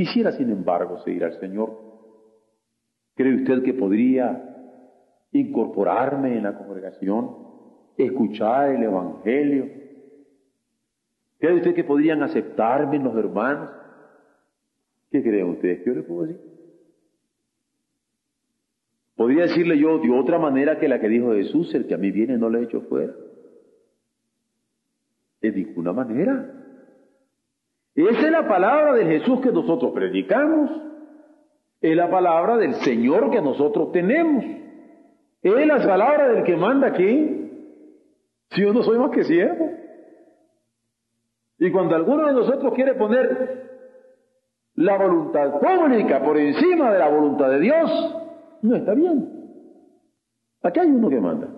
Quisiera, 0.00 0.32
sin 0.32 0.48
embargo, 0.48 0.98
seguir 1.04 1.24
al 1.24 1.38
Señor. 1.38 1.76
¿Cree 3.14 3.34
usted 3.34 3.62
que 3.62 3.74
podría 3.74 4.88
incorporarme 5.30 6.38
en 6.38 6.44
la 6.44 6.56
congregación, 6.56 7.36
escuchar 7.98 8.70
el 8.70 8.82
Evangelio? 8.82 9.68
¿Cree 11.38 11.54
usted 11.54 11.74
que 11.74 11.84
podrían 11.84 12.22
aceptarme 12.22 12.98
los 12.98 13.14
hermanos? 13.14 13.68
¿Qué 15.10 15.22
creen 15.22 15.50
ustedes 15.50 15.80
que 15.80 15.90
yo 15.90 15.94
le 15.94 16.02
puedo 16.02 16.22
decir? 16.22 16.40
Podría 19.16 19.42
decirle 19.42 19.78
yo 19.78 19.98
de 19.98 20.18
otra 20.18 20.38
manera 20.38 20.78
que 20.78 20.88
la 20.88 20.98
que 20.98 21.10
dijo 21.10 21.34
Jesús, 21.34 21.74
el 21.74 21.86
que 21.86 21.92
a 21.92 21.98
mí 21.98 22.10
viene 22.10 22.38
no 22.38 22.48
le 22.48 22.62
echo 22.62 22.80
fuera. 22.88 23.12
De 25.42 25.52
ninguna 25.52 25.92
manera. 25.92 26.59
Esa 28.08 28.26
es 28.26 28.30
la 28.30 28.46
palabra 28.46 28.94
de 28.94 29.04
Jesús 29.04 29.40
que 29.40 29.52
nosotros 29.52 29.92
predicamos. 29.92 30.70
Es 31.80 31.96
la 31.96 32.10
palabra 32.10 32.56
del 32.56 32.74
Señor 32.76 33.30
que 33.30 33.40
nosotros 33.40 33.92
tenemos. 33.92 34.44
Es 35.42 35.66
la 35.66 35.78
palabra 35.78 36.28
del 36.28 36.44
que 36.44 36.56
manda 36.56 36.88
aquí. 36.88 37.50
Si 38.50 38.62
yo 38.62 38.72
no 38.72 38.82
soy 38.82 38.98
más 38.98 39.10
que 39.10 39.24
siervo. 39.24 39.70
Y 41.58 41.70
cuando 41.70 41.94
alguno 41.94 42.26
de 42.26 42.32
nosotros 42.32 42.72
quiere 42.74 42.94
poner 42.94 43.68
la 44.74 44.96
voluntad 44.96 45.60
pública 45.60 46.22
por 46.22 46.38
encima 46.38 46.92
de 46.92 46.98
la 46.98 47.08
voluntad 47.08 47.50
de 47.50 47.60
Dios, 47.60 48.16
no 48.62 48.76
está 48.76 48.94
bien. 48.94 49.40
Aquí 50.62 50.80
hay 50.80 50.88
uno 50.88 51.08
que 51.08 51.20
manda 51.20 51.48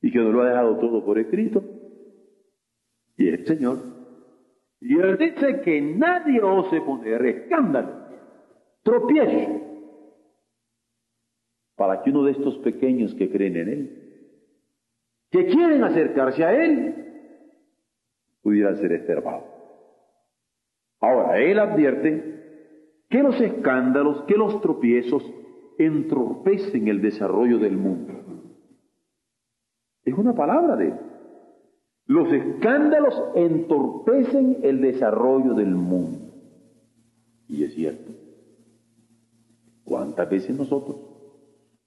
y 0.00 0.10
que 0.10 0.18
nos 0.18 0.32
lo 0.32 0.42
ha 0.42 0.48
dejado 0.48 0.78
todo 0.78 1.04
por 1.04 1.18
escrito 1.18 1.62
y 3.16 3.28
es 3.28 3.40
el 3.40 3.46
Señor. 3.46 3.93
Y 4.80 4.98
él 4.98 5.16
dice 5.16 5.60
que 5.62 5.80
nadie 5.80 6.42
ose 6.42 6.80
poner 6.80 7.24
escándalo, 7.24 8.08
tropiezo, 8.82 9.60
para 11.76 12.02
que 12.02 12.10
uno 12.10 12.24
de 12.24 12.32
estos 12.32 12.58
pequeños 12.58 13.14
que 13.14 13.30
creen 13.30 13.56
en 13.56 13.68
Él, 13.68 14.30
que 15.30 15.46
quieren 15.46 15.82
acercarse 15.82 16.44
a 16.44 16.52
Él, 16.52 16.94
pudiera 18.42 18.74
ser 18.76 18.92
estorbado. 18.92 19.44
Ahora, 21.00 21.38
Él 21.40 21.58
advierte 21.58 22.34
que 23.08 23.22
los 23.22 23.40
escándalos, 23.40 24.22
que 24.24 24.36
los 24.36 24.60
tropiezos 24.60 25.24
entorpecen 25.78 26.88
el 26.88 27.00
desarrollo 27.00 27.58
del 27.58 27.76
mundo. 27.76 28.12
Es 30.04 30.14
una 30.14 30.34
palabra 30.34 30.76
de 30.76 30.88
él. 30.88 30.94
Los 32.06 32.30
escándalos 32.32 33.14
entorpecen 33.34 34.58
el 34.62 34.80
desarrollo 34.80 35.54
del 35.54 35.74
mundo. 35.74 36.34
Y 37.48 37.64
es 37.64 37.74
cierto. 37.74 38.12
¿Cuántas 39.84 40.28
veces 40.28 40.56
nosotros 40.56 40.96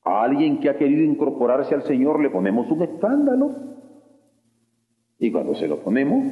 a 0.03 0.23
alguien 0.23 0.59
que 0.59 0.69
ha 0.69 0.77
querido 0.77 1.03
incorporarse 1.03 1.75
al 1.75 1.83
Señor 1.83 2.21
le 2.21 2.29
ponemos 2.29 2.69
un 2.71 2.81
escándalo? 2.83 3.55
Y 5.19 5.31
cuando 5.31 5.55
se 5.55 5.67
lo 5.67 5.79
ponemos, 5.79 6.25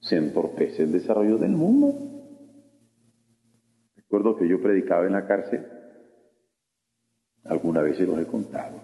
se 0.00 0.16
entorpece 0.16 0.82
el 0.82 0.92
desarrollo 0.92 1.38
del 1.38 1.52
mundo. 1.52 1.94
Recuerdo 3.96 4.36
que 4.36 4.48
yo 4.48 4.62
predicaba 4.62 5.06
en 5.06 5.12
la 5.12 5.26
cárcel, 5.26 5.66
alguna 7.44 7.82
vez 7.82 7.96
se 7.96 8.06
los 8.06 8.18
he 8.18 8.26
contado. 8.26 8.80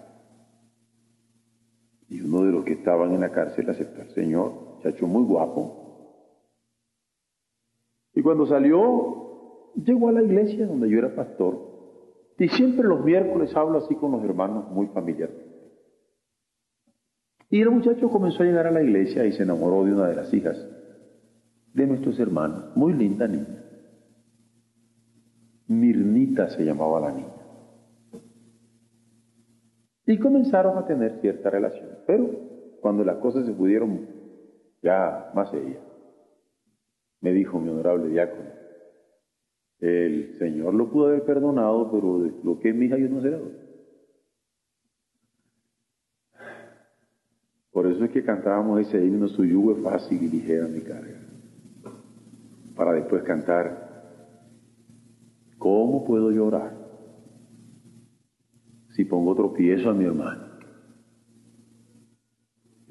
Y 2.09 2.21
uno 2.21 2.43
de 2.43 2.51
los 2.51 2.65
que 2.65 2.72
estaban 2.83 3.13
en 3.13 3.21
la 3.21 3.31
cárcel 3.31 3.69
aceptó 3.69 4.01
al 4.01 4.09
Señor, 4.09 4.51
muchacho 4.75 5.07
muy 5.07 5.23
guapo. 5.23 5.79
Y 8.13 8.21
cuando 8.21 8.45
salió, 8.45 9.71
llegó 9.75 10.09
a 10.09 10.11
la 10.11 10.21
iglesia 10.21 10.67
donde 10.67 10.89
yo 10.89 10.99
era 10.99 11.15
pastor. 11.15 11.57
Y 12.37 12.49
siempre 12.49 12.85
los 12.85 13.03
miércoles 13.05 13.55
hablo 13.55 13.77
así 13.77 13.95
con 13.95 14.11
los 14.11 14.23
hermanos, 14.25 14.69
muy 14.69 14.87
familiarmente. 14.87 15.53
Y 17.49 17.61
el 17.61 17.71
muchacho 17.71 18.09
comenzó 18.09 18.43
a 18.43 18.47
llegar 18.47 18.67
a 18.67 18.71
la 18.71 18.83
iglesia 18.83 19.25
y 19.25 19.31
se 19.31 19.43
enamoró 19.43 19.85
de 19.85 19.93
una 19.93 20.07
de 20.07 20.15
las 20.15 20.33
hijas 20.33 20.57
de 21.73 21.87
nuestros 21.87 22.19
hermanos, 22.19 22.75
muy 22.75 22.91
linda 22.93 23.27
niña. 23.29 23.63
Mirnita 25.67 26.49
se 26.49 26.65
llamaba 26.65 26.99
la 26.99 27.11
niña. 27.13 27.33
Y 30.05 30.17
comenzaron 30.17 30.77
a 30.77 30.85
tener 30.85 31.21
cierta 31.21 31.49
relación, 31.49 31.87
pero 32.05 32.52
cuando 32.83 33.05
las 33.05 33.15
cosas 33.19 33.45
se 33.45 33.53
pudieron 33.53 34.05
ya 34.81 35.31
más 35.33 35.49
serias, 35.49 35.81
me 37.21 37.31
dijo 37.31 37.57
mi 37.57 37.69
honorable 37.69 38.09
diácono, 38.09 38.49
el 39.79 40.37
Señor 40.37 40.73
lo 40.73 40.89
pudo 40.89 41.07
haber 41.07 41.23
perdonado, 41.23 41.89
pero 41.89 42.29
lo 42.43 42.59
que 42.59 42.69
es 42.69 42.75
mi 42.75 42.87
hija 42.87 42.97
yo 42.97 43.07
no 43.07 43.21
sé 43.21 43.39
Por 47.71 47.87
eso 47.87 48.03
es 48.03 48.11
que 48.11 48.21
cantábamos 48.21 48.81
ese 48.81 49.03
himno, 49.03 49.29
su 49.29 49.45
yugo 49.45 49.71
es 49.71 49.81
fácil 49.81 50.21
y 50.21 50.27
ligera 50.27 50.67
mi 50.67 50.81
carga. 50.81 51.21
Para 52.75 52.91
después 52.91 53.23
cantar, 53.23 54.27
¿cómo 55.57 56.03
puedo 56.03 56.31
llorar 56.31 56.75
si 58.89 59.05
pongo 59.05 59.33
tropiezo 59.35 59.89
a 59.89 59.93
mi 59.93 60.03
hermano? 60.03 60.42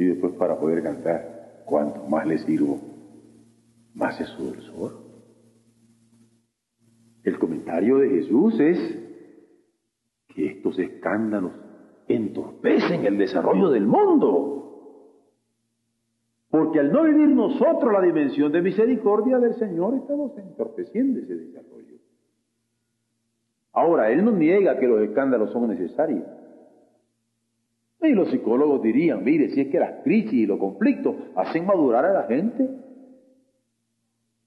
Y 0.03 0.07
después 0.07 0.33
para 0.35 0.59
poder 0.59 0.83
cantar, 0.83 1.63
cuanto 1.65 2.03
más 2.09 2.27
le 2.27 2.39
sirvo, 2.39 2.81
más 3.95 4.21
es 4.21 4.27
su 4.31 4.47
dulzor. 4.47 5.01
El 7.23 7.39
comentario 7.39 7.99
de 7.99 8.09
Jesús 8.09 8.59
es 8.59 8.79
que 10.27 10.47
estos 10.47 10.77
escándalos 10.81 11.53
entorpecen 12.09 13.07
el 13.07 13.17
desarrollo 13.17 13.71
del 13.71 13.87
mundo. 13.87 14.49
Porque 16.51 16.81
al 16.81 16.91
no 16.91 17.05
vivir 17.05 17.29
nosotros 17.29 17.93
la 17.93 18.03
dimensión 18.03 18.51
de 18.51 18.61
misericordia 18.61 19.39
del 19.39 19.55
Señor, 19.55 19.95
estamos 19.95 20.37
entorpeciendo 20.37 21.21
ese 21.21 21.37
desarrollo. 21.37 21.99
Ahora, 23.73 24.11
Él 24.11 24.25
no 24.25 24.33
niega 24.33 24.81
que 24.81 24.89
los 24.89 25.01
escándalos 25.01 25.53
son 25.53 25.69
necesarios. 25.69 26.25
Y 28.03 28.13
los 28.13 28.31
psicólogos 28.31 28.83
dirían, 28.83 29.23
mire, 29.23 29.49
si 29.51 29.61
es 29.61 29.69
que 29.69 29.79
las 29.79 30.03
crisis 30.03 30.33
y 30.33 30.47
los 30.47 30.59
conflictos 30.59 31.15
hacen 31.37 31.65
madurar 31.67 32.05
a 32.05 32.13
la 32.13 32.23
gente. 32.25 32.69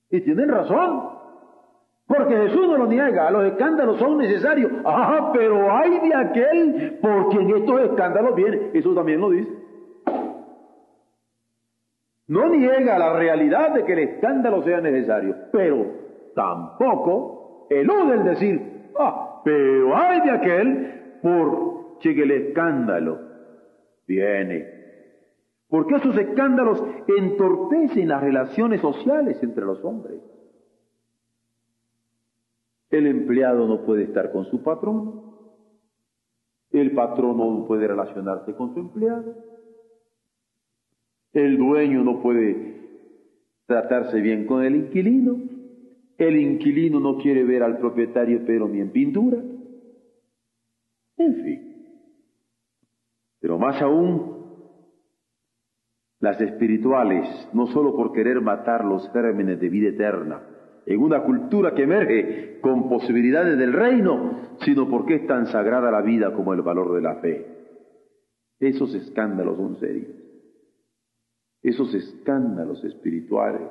Y 0.09 0.21
tienen 0.21 0.49
razón. 0.49 1.09
Porque 2.07 2.35
Jesús 2.35 2.67
no 2.67 2.77
lo 2.77 2.85
niega, 2.85 3.31
los 3.31 3.45
escándalos 3.45 3.97
son 3.97 4.17
necesarios. 4.17 4.71
Ajá, 4.83 5.31
pero 5.33 5.71
hay 5.71 5.99
de 6.07 6.15
aquel 6.15 6.99
por 7.01 7.29
quien 7.29 7.49
estos 7.55 7.81
escándalos 7.81 8.35
vienen. 8.35 8.71
Eso 8.73 8.93
también 8.93 9.21
lo 9.21 9.29
dice. 9.31 9.51
No 12.27 12.49
niega 12.49 12.99
la 12.99 13.13
realidad 13.13 13.73
de 13.73 13.85
que 13.85 13.93
el 13.93 13.99
escándalo 13.99 14.63
sea 14.63 14.81
necesario, 14.81 15.35
pero 15.51 15.85
tampoco 16.35 17.67
elude 17.69 18.15
el 18.15 18.23
decir, 18.23 18.91
ah, 18.99 19.41
pero 19.43 19.95
hay 19.95 20.21
de 20.21 20.31
aquel 20.31 21.19
por 21.21 21.75
que 22.13 22.21
el 22.21 22.31
escándalo 22.31 23.19
viene. 24.07 24.67
Porque 25.67 25.95
esos 25.95 26.17
escándalos 26.17 26.83
entorpecen 27.17 28.07
las 28.07 28.21
relaciones 28.21 28.81
sociales 28.81 29.41
entre 29.41 29.65
los 29.65 29.83
hombres. 29.83 30.21
El 32.89 33.07
empleado 33.07 33.67
no 33.67 33.85
puede 33.85 34.03
estar 34.03 34.31
con 34.31 34.45
su 34.45 34.63
patrón, 34.63 35.21
el 36.71 36.91
patrón 36.91 37.37
no 37.37 37.65
puede 37.65 37.87
relacionarse 37.87 38.53
con 38.53 38.73
su 38.73 38.79
empleado, 38.79 39.35
el 41.33 41.57
dueño 41.57 42.03
no 42.03 42.21
puede 42.21 42.75
tratarse 43.65 44.21
bien 44.21 44.45
con 44.45 44.63
el 44.63 44.75
inquilino. 44.75 45.37
El 46.17 46.37
inquilino 46.37 46.99
no 46.99 47.17
quiere 47.17 47.43
ver 47.43 47.61
al 47.63 47.77
propietario 47.77 48.41
pero 48.45 48.67
ni 48.67 48.79
en 48.79 48.91
pintura. 48.91 49.37
En 51.17 51.35
fin. 51.43 51.64
Pero 53.45 53.59
más 53.59 53.79
aún, 53.79 54.43
las 56.19 56.41
espirituales, 56.41 57.27
no 57.53 57.67
solo 57.67 57.95
por 57.95 58.11
querer 58.11 58.41
matar 58.41 58.83
los 58.83 59.07
gérmenes 59.11 59.61
de 59.61 59.69
vida 59.69 59.89
eterna, 59.89 60.41
en 60.83 60.99
una 60.99 61.21
cultura 61.21 61.75
que 61.75 61.83
emerge 61.83 62.59
con 62.59 62.89
posibilidades 62.89 63.55
del 63.59 63.71
reino, 63.71 64.57
sino 64.61 64.89
porque 64.89 65.17
es 65.17 65.27
tan 65.27 65.45
sagrada 65.45 65.91
la 65.91 66.01
vida 66.01 66.33
como 66.33 66.55
el 66.55 66.63
valor 66.63 66.95
de 66.95 67.01
la 67.03 67.17
fe. 67.17 67.45
Esos 68.59 68.95
escándalos 68.95 69.57
son 69.57 69.75
serios 69.75 70.09
esos 71.61 71.93
escándalos 71.93 72.83
espirituales 72.83 73.69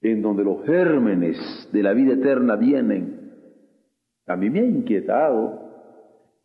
en 0.00 0.20
donde 0.20 0.42
los 0.42 0.64
gérmenes 0.64 1.68
de 1.72 1.82
la 1.84 1.92
vida 1.92 2.14
eterna 2.14 2.56
vienen. 2.56 3.32
A 4.26 4.34
mí 4.34 4.50
me 4.50 4.60
ha 4.60 4.64
inquietado 4.64 5.65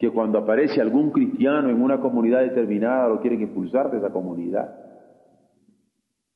que 0.02 0.10
cuando 0.10 0.40
aparece 0.40 0.82
algún 0.82 1.12
cristiano 1.12 1.70
en 1.70 1.80
una 1.80 2.00
comunidad 2.00 2.40
determinada 2.40 3.08
lo 3.08 3.22
quieren 3.22 3.44
expulsar 3.44 3.92
de 3.92 4.00
esa 4.00 4.10
comunidad. 4.10 4.74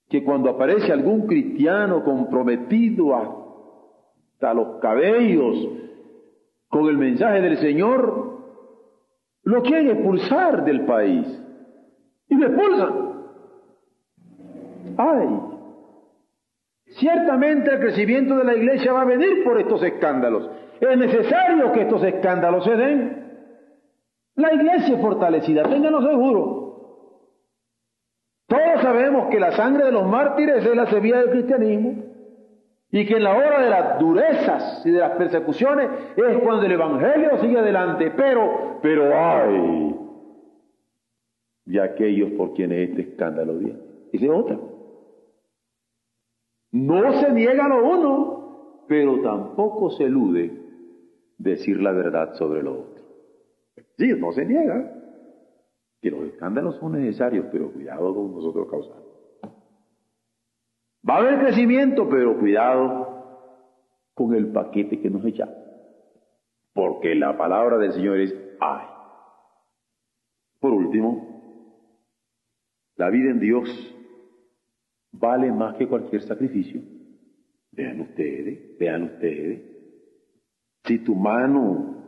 Que 0.08 0.24
cuando 0.24 0.52
aparece 0.52 0.94
algún 0.94 1.26
cristiano 1.26 2.04
comprometido 2.04 3.16
hasta 3.16 4.54
los 4.54 4.80
cabellos 4.80 5.68
con 6.70 6.86
el 6.90 6.98
mensaje 7.00 7.42
del 7.42 7.58
Señor, 7.58 8.38
lo 9.42 9.64
quieren 9.64 9.90
expulsar 9.90 10.64
del 10.64 10.86
país 10.86 11.26
y 12.30 12.36
me 12.36 12.46
expulsan. 12.46 12.94
¡Ay! 14.96 15.40
Ciertamente 17.00 17.74
el 17.74 17.80
crecimiento 17.80 18.38
de 18.38 18.44
la 18.44 18.56
iglesia 18.56 18.94
va 18.94 19.02
a 19.02 19.06
venir 19.06 19.44
por 19.44 19.60
estos 19.60 19.82
escándalos. 19.82 20.52
Es 20.80 20.98
necesario 21.00 21.72
que 21.72 21.82
estos 21.82 22.04
escándalos 22.04 22.64
se 22.64 22.76
den. 22.76 23.25
La 24.36 24.54
iglesia 24.54 24.96
es 24.96 25.02
fortalecida, 25.02 25.64
ténganos 25.64 26.04
seguro. 26.04 26.66
Todos 28.48 28.82
sabemos 28.82 29.30
que 29.30 29.40
la 29.40 29.52
sangre 29.54 29.86
de 29.86 29.92
los 29.92 30.06
mártires 30.06 30.66
es 30.66 30.76
la 30.76 30.88
semilla 30.88 31.20
del 31.20 31.32
cristianismo 31.32 32.04
y 32.92 33.06
que 33.06 33.16
en 33.16 33.24
la 33.24 33.36
hora 33.36 33.62
de 33.62 33.70
las 33.70 34.00
durezas 34.00 34.86
y 34.86 34.92
de 34.92 35.00
las 35.00 35.12
persecuciones 35.18 35.90
es 36.16 36.38
cuando 36.40 36.66
el 36.66 36.72
evangelio 36.72 37.38
sigue 37.42 37.58
adelante. 37.58 38.12
Pero, 38.16 38.80
pero, 38.82 39.12
ay, 39.14 39.96
y 41.66 41.80
aquellos 41.80 42.32
por 42.32 42.54
quienes 42.54 42.90
este 42.90 43.02
escándalo 43.02 43.58
viene. 43.58 43.80
Y 44.12 44.28
otra. 44.28 44.58
No 46.72 47.14
se 47.14 47.32
niega 47.32 47.68
lo 47.68 47.86
uno, 47.86 48.84
pero 48.88 49.22
tampoco 49.22 49.90
se 49.92 50.06
elude 50.06 50.52
decir 51.38 51.82
la 51.82 51.92
verdad 51.92 52.34
sobre 52.36 52.64
lo 52.64 52.74
otro. 52.74 52.95
Sí, 53.98 54.14
no 54.18 54.32
se 54.32 54.46
niega 54.46 54.92
que 56.02 56.12
los 56.12 56.24
escándalos 56.26 56.78
son 56.78 56.94
necesarios, 56.94 57.48
pero 57.52 57.72
cuidado 57.72 58.14
con 58.14 58.34
nosotros 58.34 58.70
causar. 58.70 59.02
Va 61.08 61.16
a 61.16 61.18
haber 61.18 61.40
crecimiento, 61.40 62.08
pero 62.10 62.38
cuidado 62.38 63.16
con 64.14 64.34
el 64.34 64.52
paquete 64.52 65.00
que 65.00 65.10
nos 65.10 65.26
echa. 65.26 65.48
Porque 66.74 67.16
la 67.16 67.38
palabra 67.38 67.78
del 67.78 67.94
Señor 67.94 68.20
es 68.20 68.36
ay. 68.60 68.88
Por 70.60 70.74
último, 70.74 71.36
la 72.96 73.10
vida 73.10 73.32
en 73.32 73.40
Dios 73.40 73.70
vale 75.12 75.52
más 75.52 75.76
que 75.76 75.88
cualquier 75.88 76.22
sacrificio. 76.22 76.82
Vean 77.72 78.02
ustedes, 78.02 78.78
vean 78.78 79.04
ustedes. 79.04 79.62
Si 80.84 81.00
tu 81.00 81.16
mano 81.16 82.05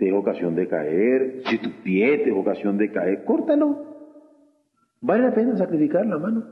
te 0.00 0.08
es 0.08 0.14
ocasión 0.14 0.54
de 0.54 0.66
caer, 0.66 1.42
si 1.44 1.58
tu 1.58 1.70
pie 1.82 2.16
te 2.18 2.30
es 2.30 2.34
ocasión 2.34 2.78
de 2.78 2.90
caer, 2.90 3.22
córtalo. 3.22 3.84
Vale 5.02 5.24
la 5.24 5.34
pena 5.34 5.58
sacrificar 5.58 6.06
la 6.06 6.16
mano. 6.16 6.42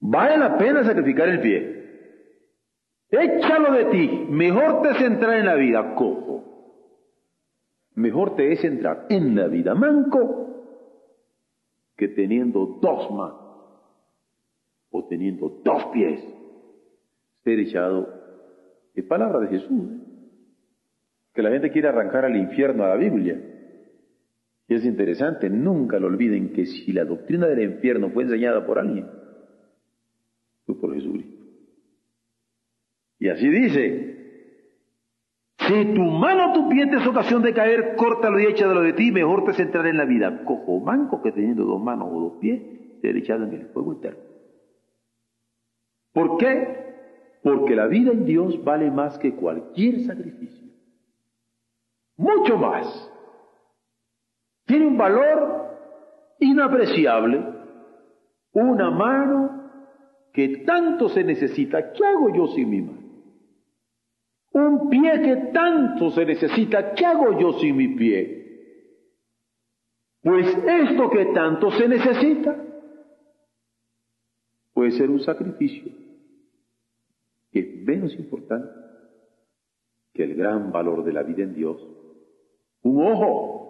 Vale 0.00 0.38
la 0.38 0.56
pena 0.56 0.82
sacrificar 0.82 1.28
el 1.28 1.42
pie. 1.42 1.80
Échalo 3.10 3.72
de 3.72 3.84
ti. 3.86 4.26
Mejor 4.30 4.80
te 4.80 4.92
es 4.92 5.00
entrar 5.02 5.36
en 5.36 5.44
la 5.44 5.56
vida 5.56 5.94
cojo. 5.94 6.88
Mejor 7.96 8.34
te 8.34 8.50
es 8.50 8.64
entrar 8.64 9.04
en 9.10 9.36
la 9.36 9.48
vida 9.48 9.74
manco 9.74 10.46
que 11.98 12.08
teniendo 12.08 12.78
dos 12.80 13.10
manos 13.10 13.74
o 14.90 15.06
teniendo 15.06 15.60
dos 15.62 15.84
pies 15.92 16.24
ser 17.44 17.58
echado. 17.58 18.08
Es 18.94 19.04
palabra 19.04 19.40
de 19.40 19.48
Jesús. 19.48 19.70
¿eh? 19.70 20.09
Que 21.34 21.42
la 21.42 21.50
gente 21.50 21.70
quiere 21.70 21.88
arrancar 21.88 22.24
al 22.24 22.36
infierno 22.36 22.84
a 22.84 22.88
la 22.88 22.96
Biblia. 22.96 23.40
Y 24.68 24.74
es 24.74 24.84
interesante, 24.84 25.50
nunca 25.50 25.98
lo 25.98 26.06
olviden 26.06 26.52
que 26.52 26.64
si 26.66 26.92
la 26.92 27.04
doctrina 27.04 27.48
del 27.48 27.72
infierno 27.72 28.10
fue 28.10 28.22
enseñada 28.22 28.64
por 28.64 28.78
alguien, 28.78 29.06
fue 30.64 30.80
por 30.80 30.94
Jesucristo. 30.94 31.44
Y 33.18 33.28
así 33.28 33.48
dice, 33.48 34.10
si 35.58 35.84
tu 35.94 36.02
mano 36.02 36.50
o 36.50 36.52
tu 36.54 36.68
pie 36.68 36.86
te 36.86 36.96
es 36.96 37.06
ocasión 37.06 37.42
de 37.42 37.52
caer, 37.52 37.94
córtalo 37.96 38.40
y 38.40 38.46
échalo 38.46 38.80
de 38.80 38.92
ti, 38.92 39.12
mejor 39.12 39.44
te 39.44 39.52
centraré 39.54 39.90
en 39.90 39.98
la 39.98 40.04
vida. 40.04 40.44
Cojo 40.44 40.80
manco 40.80 41.20
que 41.20 41.32
teniendo 41.32 41.64
dos 41.64 41.82
manos 41.82 42.08
o 42.10 42.20
dos 42.20 42.32
pies, 42.40 42.62
ser 43.02 43.16
echado 43.16 43.44
en 43.44 43.52
el 43.52 43.66
fuego 43.66 43.94
eterno. 43.94 44.20
¿Por 46.12 46.38
qué? 46.38 46.80
Porque 47.42 47.76
la 47.76 47.86
vida 47.86 48.12
en 48.12 48.24
Dios 48.24 48.62
vale 48.64 48.90
más 48.90 49.18
que 49.18 49.34
cualquier 49.34 50.00
sacrificio. 50.00 50.59
Mucho 52.20 52.58
más. 52.58 52.86
Tiene 54.66 54.88
un 54.88 54.98
valor 54.98 55.78
inapreciable. 56.38 57.42
Una 58.52 58.90
mano 58.90 59.70
que 60.34 60.58
tanto 60.58 61.08
se 61.08 61.24
necesita. 61.24 61.92
¿Qué 61.92 62.04
hago 62.04 62.28
yo 62.34 62.46
sin 62.48 62.68
mi 62.68 62.82
mano? 62.82 63.00
Un 64.52 64.90
pie 64.90 65.22
que 65.22 65.36
tanto 65.52 66.10
se 66.10 66.26
necesita, 66.26 66.92
¿qué 66.94 67.06
hago 67.06 67.38
yo 67.38 67.52
sin 67.54 67.76
mi 67.76 67.88
pie? 67.88 68.36
Pues 70.22 70.46
esto 70.46 71.08
que 71.08 71.26
tanto 71.26 71.70
se 71.70 71.88
necesita 71.88 72.56
puede 74.74 74.90
ser 74.90 75.08
un 75.08 75.20
sacrificio 75.20 75.92
que 77.52 77.60
es 77.60 77.84
menos 77.86 78.12
importante 78.14 78.72
que 80.12 80.24
el 80.24 80.34
gran 80.34 80.72
valor 80.72 81.04
de 81.04 81.12
la 81.12 81.22
vida 81.22 81.44
en 81.44 81.54
Dios. 81.54 81.99
Un 82.82 83.06
ojo 83.06 83.60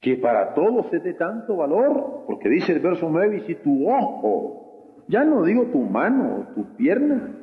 que 0.00 0.16
para 0.16 0.54
todos 0.54 0.92
es 0.92 1.02
de 1.02 1.14
tanto 1.14 1.56
valor, 1.56 2.24
porque 2.26 2.48
dice 2.48 2.72
el 2.72 2.80
verso 2.80 3.08
9, 3.10 3.38
y 3.38 3.40
si 3.46 3.54
tu 3.56 3.88
ojo, 3.90 5.04
ya 5.08 5.24
no 5.24 5.42
digo 5.44 5.64
tu 5.66 5.80
mano 5.80 6.36
o 6.36 6.54
tu 6.54 6.76
pierna, 6.76 7.36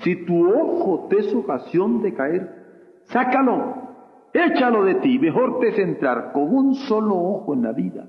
si 0.00 0.24
tu 0.24 0.48
ojo 0.48 1.06
te 1.08 1.18
es 1.18 1.34
ocasión 1.34 2.02
de 2.02 2.14
caer, 2.14 2.48
sácalo, 3.04 3.74
échalo 4.32 4.84
de 4.84 4.96
ti. 4.96 5.18
Mejor 5.18 5.58
te 5.60 5.68
es 5.68 5.78
entrar 5.78 6.32
con 6.32 6.54
un 6.54 6.74
solo 6.74 7.16
ojo 7.16 7.54
en 7.54 7.62
la 7.62 7.72
vida 7.72 8.08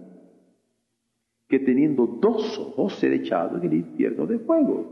que 1.48 1.60
teniendo 1.60 2.06
dos 2.06 2.60
ojos 2.60 2.94
ser 3.00 3.12
echado 3.14 3.58
en 3.58 3.64
el 3.64 3.74
infierno 3.74 4.28
de 4.28 4.38
fuego. 4.38 4.86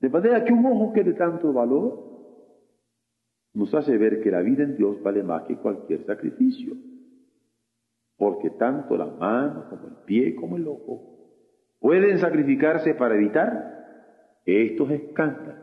De 0.00 0.08
manera 0.08 0.44
que 0.44 0.52
un 0.52 0.66
ojo 0.66 0.92
que 0.92 1.04
de 1.04 1.14
tanto 1.14 1.52
valor 1.52 2.11
nos 3.54 3.74
hace 3.74 3.96
ver 3.98 4.22
que 4.22 4.30
la 4.30 4.40
vida 4.40 4.64
en 4.64 4.76
Dios 4.76 5.02
vale 5.02 5.22
más 5.22 5.44
que 5.44 5.56
cualquier 5.56 6.04
sacrificio. 6.06 6.74
Porque 8.16 8.50
tanto 8.50 8.96
la 8.96 9.06
mano 9.06 9.68
como 9.68 9.88
el 9.88 10.04
pie 10.06 10.34
como 10.34 10.56
el 10.56 10.66
ojo 10.68 11.12
pueden 11.80 12.18
sacrificarse 12.18 12.94
para 12.94 13.16
evitar 13.16 14.40
estos 14.44 14.90
escándalos 14.90 15.62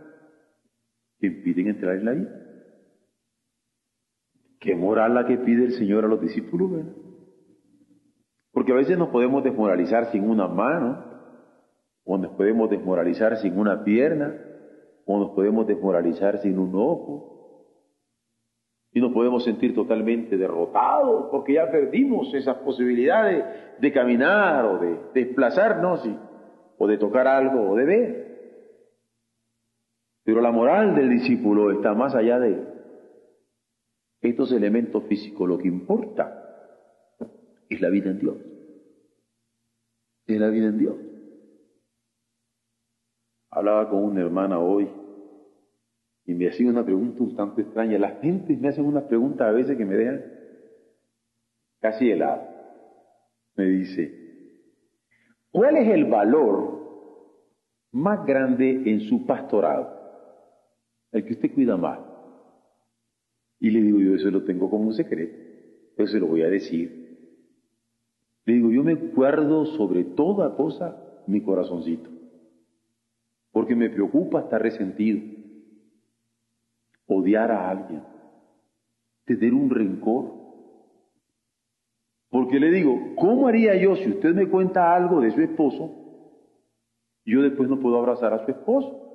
que 1.19 1.27
impiden 1.27 1.67
entrar 1.67 1.95
en 1.95 2.05
la 2.05 2.11
vida. 2.11 2.49
Qué 4.59 4.75
moral 4.75 5.15
la 5.15 5.25
que 5.25 5.37
pide 5.37 5.65
el 5.65 5.71
Señor 5.73 6.05
a 6.05 6.07
los 6.07 6.21
discípulos. 6.21 6.85
Porque 8.51 8.73
a 8.73 8.75
veces 8.75 8.97
nos 8.97 9.09
podemos 9.09 9.43
desmoralizar 9.43 10.11
sin 10.11 10.29
una 10.29 10.47
mano, 10.47 11.05
o 12.03 12.17
nos 12.17 12.33
podemos 12.35 12.69
desmoralizar 12.69 13.37
sin 13.37 13.57
una 13.57 13.83
pierna, 13.83 14.35
o 15.05 15.19
nos 15.19 15.31
podemos 15.31 15.65
desmoralizar 15.67 16.39
sin 16.39 16.59
un 16.59 16.75
ojo, 16.75 17.38
y 18.91 19.01
nos 19.01 19.13
podemos 19.13 19.43
sentir 19.43 19.75
totalmente 19.75 20.37
derrotados 20.37 21.27
porque 21.29 21.53
ya 21.53 21.69
perdimos 21.69 22.33
esas 22.33 22.57
posibilidades 22.57 23.45
de 23.79 23.91
caminar 23.91 24.65
o 24.65 24.79
de 24.79 24.99
desplazarnos 25.13 26.07
o 26.77 26.87
de 26.87 26.97
tocar 26.97 27.27
algo 27.27 27.69
o 27.69 27.75
de 27.75 27.85
ver. 27.85 28.29
Pero 30.23 30.41
la 30.41 30.51
moral 30.51 30.95
del 30.95 31.09
discípulo 31.09 31.71
está 31.71 31.93
más 31.93 32.15
allá 32.15 32.39
de 32.39 32.63
estos 34.21 34.51
elementos 34.51 35.03
físicos. 35.03 35.47
Lo 35.47 35.57
que 35.57 35.67
importa 35.67 36.45
es 37.69 37.81
la 37.81 37.89
vida 37.89 38.09
en 38.09 38.19
Dios. 38.19 38.37
Es 40.25 40.39
la 40.39 40.49
vida 40.49 40.67
en 40.67 40.77
Dios. 40.77 40.95
Hablaba 43.51 43.89
con 43.89 44.03
una 44.03 44.21
hermana 44.21 44.59
hoy 44.59 44.89
y 46.29 46.35
me 46.35 46.47
hacía 46.47 46.69
una 46.69 46.85
pregunta 46.85 47.23
un 47.23 47.35
tanto 47.35 47.59
extraña. 47.59 47.97
Las 47.97 48.21
gentes 48.21 48.59
me 48.61 48.67
hacen 48.67 48.85
unas 48.85 49.05
preguntas 49.05 49.47
a 49.47 49.51
veces 49.51 49.75
que 49.75 49.83
me 49.83 49.95
dejan 49.95 50.21
casi 51.79 52.11
helado. 52.11 52.43
Me 53.55 53.65
dice, 53.65 54.13
¿cuál 55.49 55.77
es 55.77 55.87
el 55.89 56.05
valor 56.05 56.77
más 57.91 58.27
grande 58.27 58.83
en 58.85 58.99
su 59.01 59.25
pastorado? 59.25 59.97
el 61.11 61.25
que 61.25 61.33
usted 61.33 61.51
cuida 61.51 61.75
más. 61.75 61.99
Y 63.59 63.71
le 63.71 63.81
digo, 63.81 63.97
yo 63.97 64.13
eso 64.13 64.29
lo 64.29 64.43
tengo 64.43 64.69
como 64.69 64.85
un 64.85 64.93
secreto, 64.93 65.35
pero 65.97 66.07
se 66.07 66.19
lo 66.19 66.27
voy 66.27 66.43
a 66.43 66.49
decir. 66.49 67.09
Le 68.45 68.53
digo, 68.53 68.69
yo 68.69 68.83
me 68.83 68.93
guardo 68.93 69.65
sobre 69.65 70.03
toda 70.03 70.55
cosa 70.55 70.95
mi 71.25 71.41
corazoncito, 71.41 72.07
porque 73.51 73.75
me 73.75 73.89
preocupa 73.89 74.41
estar 74.41 74.61
resentido, 74.61 75.38
odiar 77.09 77.51
a 77.51 77.69
alguien, 77.69 78.03
tener 79.25 79.53
un 79.53 79.69
rencor. 79.69 80.39
Porque 82.29 82.59
le 82.59 82.69
digo, 82.71 83.15
¿cómo 83.15 83.47
haría 83.47 83.75
yo 83.75 83.95
si 83.95 84.09
usted 84.09 84.33
me 84.33 84.47
cuenta 84.47 84.95
algo 84.95 85.19
de 85.19 85.31
su 85.31 85.41
esposo? 85.41 85.95
Yo 87.25 87.41
después 87.41 87.67
no 87.69 87.79
puedo 87.79 87.97
abrazar 87.97 88.33
a 88.33 88.45
su 88.45 88.51
esposo 88.51 89.09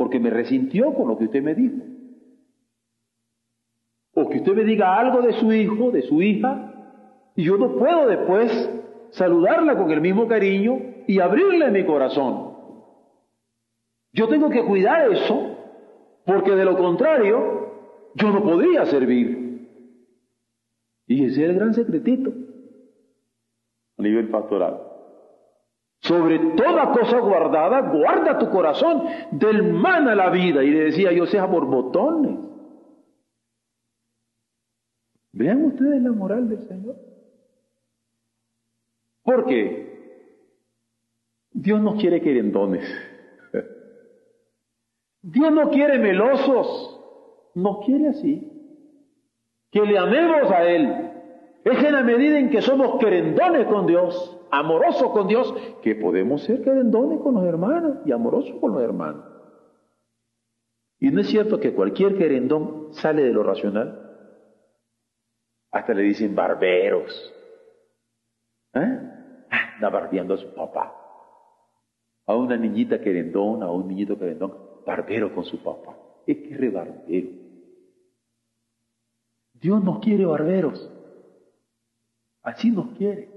porque 0.00 0.18
me 0.18 0.30
resintió 0.30 0.94
con 0.94 1.08
lo 1.08 1.18
que 1.18 1.26
usted 1.26 1.42
me 1.42 1.54
dijo. 1.54 1.84
O 4.14 4.30
que 4.30 4.38
usted 4.38 4.54
me 4.54 4.64
diga 4.64 4.98
algo 4.98 5.20
de 5.20 5.34
su 5.34 5.52
hijo, 5.52 5.90
de 5.90 6.00
su 6.00 6.22
hija, 6.22 6.72
y 7.36 7.44
yo 7.44 7.58
no 7.58 7.76
puedo 7.76 8.06
después 8.06 8.50
saludarla 9.10 9.76
con 9.76 9.90
el 9.90 10.00
mismo 10.00 10.26
cariño 10.26 10.78
y 11.06 11.20
abrirle 11.20 11.70
mi 11.70 11.84
corazón. 11.84 12.54
Yo 14.14 14.26
tengo 14.28 14.48
que 14.48 14.64
cuidar 14.64 15.12
eso, 15.12 15.59
porque 16.24 16.52
de 16.52 16.64
lo 16.64 16.76
contrario, 16.76 17.70
yo 18.14 18.30
no 18.30 18.42
podría 18.42 18.86
servir. 18.86 19.68
Y 21.06 21.24
ese 21.24 21.44
es 21.44 21.50
el 21.50 21.56
gran 21.56 21.74
secretito 21.74 22.32
a 23.98 24.02
nivel 24.02 24.28
pastoral. 24.28 24.80
Sobre 26.02 26.38
toda 26.56 26.92
cosa 26.92 27.18
guardada, 27.18 27.80
guarda 27.92 28.38
tu 28.38 28.48
corazón, 28.50 29.04
del 29.32 29.72
mal 29.72 30.08
a 30.08 30.14
la 30.14 30.30
vida. 30.30 30.64
Y 30.64 30.70
le 30.70 30.84
decía 30.84 31.12
yo, 31.12 31.26
sea 31.26 31.50
por 31.50 31.66
botones. 31.66 32.38
Vean 35.32 35.64
ustedes 35.64 36.02
la 36.02 36.12
moral 36.12 36.48
del 36.48 36.66
Señor. 36.66 36.96
Porque 39.22 39.90
Dios 41.52 41.80
no 41.80 41.96
quiere 41.96 42.20
querendones. 42.20 42.88
Dios 45.22 45.52
no 45.52 45.70
quiere 45.70 45.98
melosos. 45.98 47.00
No 47.54 47.80
quiere 47.80 48.08
así. 48.08 48.50
Que 49.70 49.80
le 49.80 49.98
amemos 49.98 50.50
a 50.50 50.64
Él. 50.64 51.12
Es 51.64 51.84
en 51.84 51.92
la 51.92 52.02
medida 52.02 52.38
en 52.38 52.50
que 52.50 52.62
somos 52.62 52.98
querendones 52.98 53.66
con 53.66 53.86
Dios 53.86 54.40
amorosos 54.50 55.10
con 55.12 55.28
Dios, 55.28 55.54
que 55.82 55.94
podemos 55.94 56.42
ser 56.42 56.62
querendones 56.62 57.20
con 57.20 57.34
los 57.34 57.44
hermanos 57.44 57.98
y 58.04 58.12
amorosos 58.12 58.56
con 58.60 58.72
los 58.72 58.82
hermanos. 58.82 59.24
Y 60.98 61.10
no 61.10 61.20
es 61.20 61.28
cierto 61.28 61.60
que 61.60 61.72
cualquier 61.72 62.18
querendón 62.18 62.92
sale 62.92 63.22
de 63.22 63.32
lo 63.32 63.42
racional. 63.42 64.06
Hasta 65.70 65.94
le 65.94 66.02
dicen 66.02 66.34
barberos. 66.34 67.34
¿Eh? 68.74 68.98
Anda 69.50 69.88
barbeando 69.88 70.34
a 70.34 70.38
su 70.38 70.52
papá. 70.54 70.99
A 72.30 72.36
una 72.36 72.56
niñita 72.56 73.00
querendona, 73.00 73.66
a 73.66 73.72
un 73.72 73.88
niñito 73.88 74.18
querendón, 74.18 74.54
barbero 74.86 75.34
con 75.34 75.44
su 75.44 75.62
papá. 75.62 75.96
Es 76.26 76.36
que 76.38 76.56
re 76.56 76.70
barbero. 76.70 77.28
Dios 79.54 79.82
nos 79.82 79.98
quiere 79.98 80.24
barberos. 80.24 80.90
Así 82.42 82.70
nos 82.70 82.96
quiere. 82.96 83.28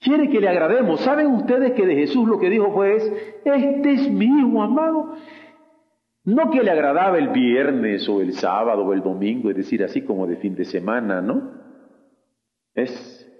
Quiere 0.00 0.28
que 0.30 0.40
le 0.40 0.48
agrademos. 0.48 1.00
¿Saben 1.00 1.28
ustedes 1.28 1.72
que 1.72 1.86
de 1.86 1.94
Jesús 1.94 2.26
lo 2.26 2.38
que 2.38 2.50
dijo 2.50 2.72
fue, 2.72 2.96
este 2.96 3.92
es 3.92 4.10
mi 4.10 4.26
hijo 4.26 4.62
amado? 4.62 5.14
No 6.24 6.50
que 6.50 6.62
le 6.62 6.70
agradaba 6.70 7.18
el 7.18 7.28
viernes 7.28 8.08
o 8.08 8.20
el 8.20 8.32
sábado 8.34 8.84
o 8.84 8.92
el 8.92 9.02
domingo, 9.02 9.50
es 9.50 9.56
decir, 9.56 9.82
así 9.84 10.02
como 10.02 10.26
de 10.26 10.36
fin 10.36 10.54
de 10.54 10.64
semana, 10.64 11.20
¿no? 11.20 11.52
Es 12.74 13.30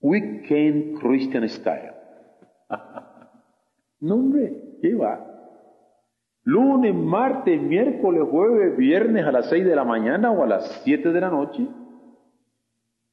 Weekend 0.00 0.98
Christian 1.00 1.48
Style. 1.48 1.91
no, 4.00 4.14
hombre, 4.14 4.78
¿qué 4.80 4.94
va? 4.94 5.32
Lunes, 6.44 6.94
martes, 6.94 7.60
miércoles, 7.60 8.24
jueves, 8.28 8.76
viernes 8.76 9.24
a 9.24 9.32
las 9.32 9.48
seis 9.48 9.64
de 9.64 9.76
la 9.76 9.84
mañana 9.84 10.32
o 10.32 10.42
a 10.42 10.46
las 10.46 10.82
siete 10.82 11.12
de 11.12 11.20
la 11.20 11.30
noche. 11.30 11.66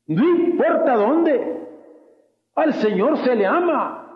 No 0.08 0.24
importa 0.28 0.96
dónde. 0.96 1.68
Al 2.56 2.74
Señor 2.74 3.18
se 3.20 3.36
le 3.36 3.46
ama. 3.46 4.08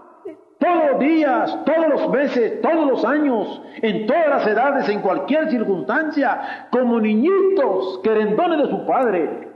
Todos 0.58 0.92
los 0.92 1.00
días, 1.00 1.60
todos 1.66 1.90
los 1.90 2.10
meses, 2.10 2.62
todos 2.62 2.88
los 2.88 3.06
años, 3.06 3.62
en 3.82 4.08
todas 4.08 4.30
las 4.30 4.48
edades, 4.48 4.90
en 4.90 5.02
cualquier 5.02 5.52
circunstancia, 5.52 6.68
como 6.72 7.00
niñitos 7.00 8.00
querendones 8.02 8.60
de 8.60 8.70
su 8.70 8.86
Padre. 8.88 9.50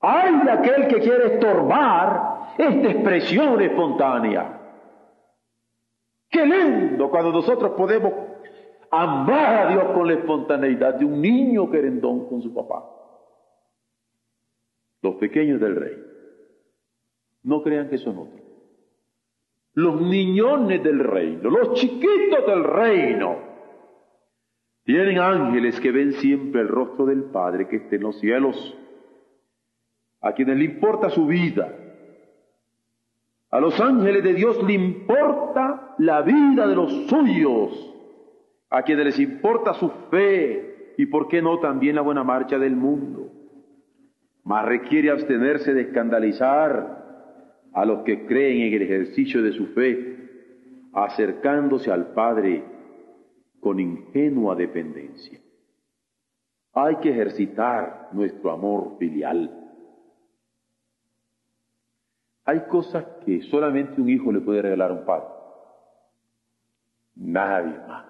Hay 0.00 0.40
de 0.40 0.50
aquel 0.50 0.88
que 0.88 1.00
quiere 1.00 1.34
estorbar 1.34 2.54
esta 2.58 2.88
expresión 2.88 3.60
espontánea. 3.60 4.59
Qué 6.30 6.46
lindo 6.46 7.10
cuando 7.10 7.32
nosotros 7.32 7.72
podemos 7.76 8.12
amar 8.90 9.66
a 9.66 9.70
Dios 9.70 9.84
con 9.92 10.06
la 10.06 10.14
espontaneidad 10.14 10.94
de 10.94 11.04
un 11.04 11.20
niño 11.20 11.70
querendón 11.70 12.28
con 12.28 12.42
su 12.42 12.54
papá. 12.54 12.88
Los 15.02 15.16
pequeños 15.16 15.60
del 15.60 15.76
rey. 15.76 15.96
No 17.42 17.62
crean 17.62 17.88
que 17.88 17.98
son 17.98 18.18
otros 18.18 18.40
los 19.74 20.00
niñones 20.00 20.82
del 20.82 20.98
reino, 20.98 21.50
los 21.50 21.74
chiquitos 21.74 22.46
del 22.46 22.64
reino. 22.64 23.38
Tienen 24.84 25.18
ángeles 25.18 25.78
que 25.80 25.92
ven 25.92 26.12
siempre 26.14 26.62
el 26.62 26.68
rostro 26.68 27.06
del 27.06 27.24
Padre 27.24 27.68
que 27.68 27.76
está 27.76 27.96
en 27.96 28.02
los 28.02 28.18
cielos, 28.18 28.76
a 30.20 30.32
quienes 30.32 30.58
le 30.58 30.64
importa 30.64 31.10
su 31.10 31.26
vida. 31.26 31.76
A 33.50 33.60
los 33.60 33.80
ángeles 33.80 34.22
de 34.22 34.34
Dios 34.34 34.62
le 34.62 34.74
importa 34.74 35.69
la 36.00 36.22
vida 36.22 36.66
de 36.66 36.74
los 36.74 36.90
suyos, 37.08 37.94
a 38.70 38.82
quienes 38.82 39.04
les 39.04 39.18
importa 39.18 39.74
su 39.74 39.90
fe 40.10 40.94
y, 40.96 41.04
por 41.06 41.28
qué 41.28 41.42
no, 41.42 41.58
también 41.60 41.94
la 41.94 42.00
buena 42.00 42.24
marcha 42.24 42.58
del 42.58 42.74
mundo. 42.74 43.30
Mas 44.42 44.64
requiere 44.64 45.10
abstenerse 45.10 45.74
de 45.74 45.82
escandalizar 45.82 47.68
a 47.74 47.84
los 47.84 48.02
que 48.04 48.24
creen 48.24 48.62
en 48.62 48.72
el 48.72 48.82
ejercicio 48.82 49.42
de 49.42 49.52
su 49.52 49.66
fe, 49.74 50.16
acercándose 50.94 51.92
al 51.92 52.14
Padre 52.14 52.64
con 53.60 53.78
ingenua 53.78 54.56
dependencia. 54.56 55.38
Hay 56.72 56.96
que 56.96 57.10
ejercitar 57.10 58.08
nuestro 58.12 58.52
amor 58.52 58.96
filial. 58.98 59.50
Hay 62.46 62.60
cosas 62.70 63.04
que 63.26 63.42
solamente 63.42 64.00
un 64.00 64.08
hijo 64.08 64.32
le 64.32 64.40
puede 64.40 64.62
regalar 64.62 64.92
a 64.92 64.94
un 64.94 65.04
padre. 65.04 65.39
Nadie 67.20 67.78
más. 67.86 68.06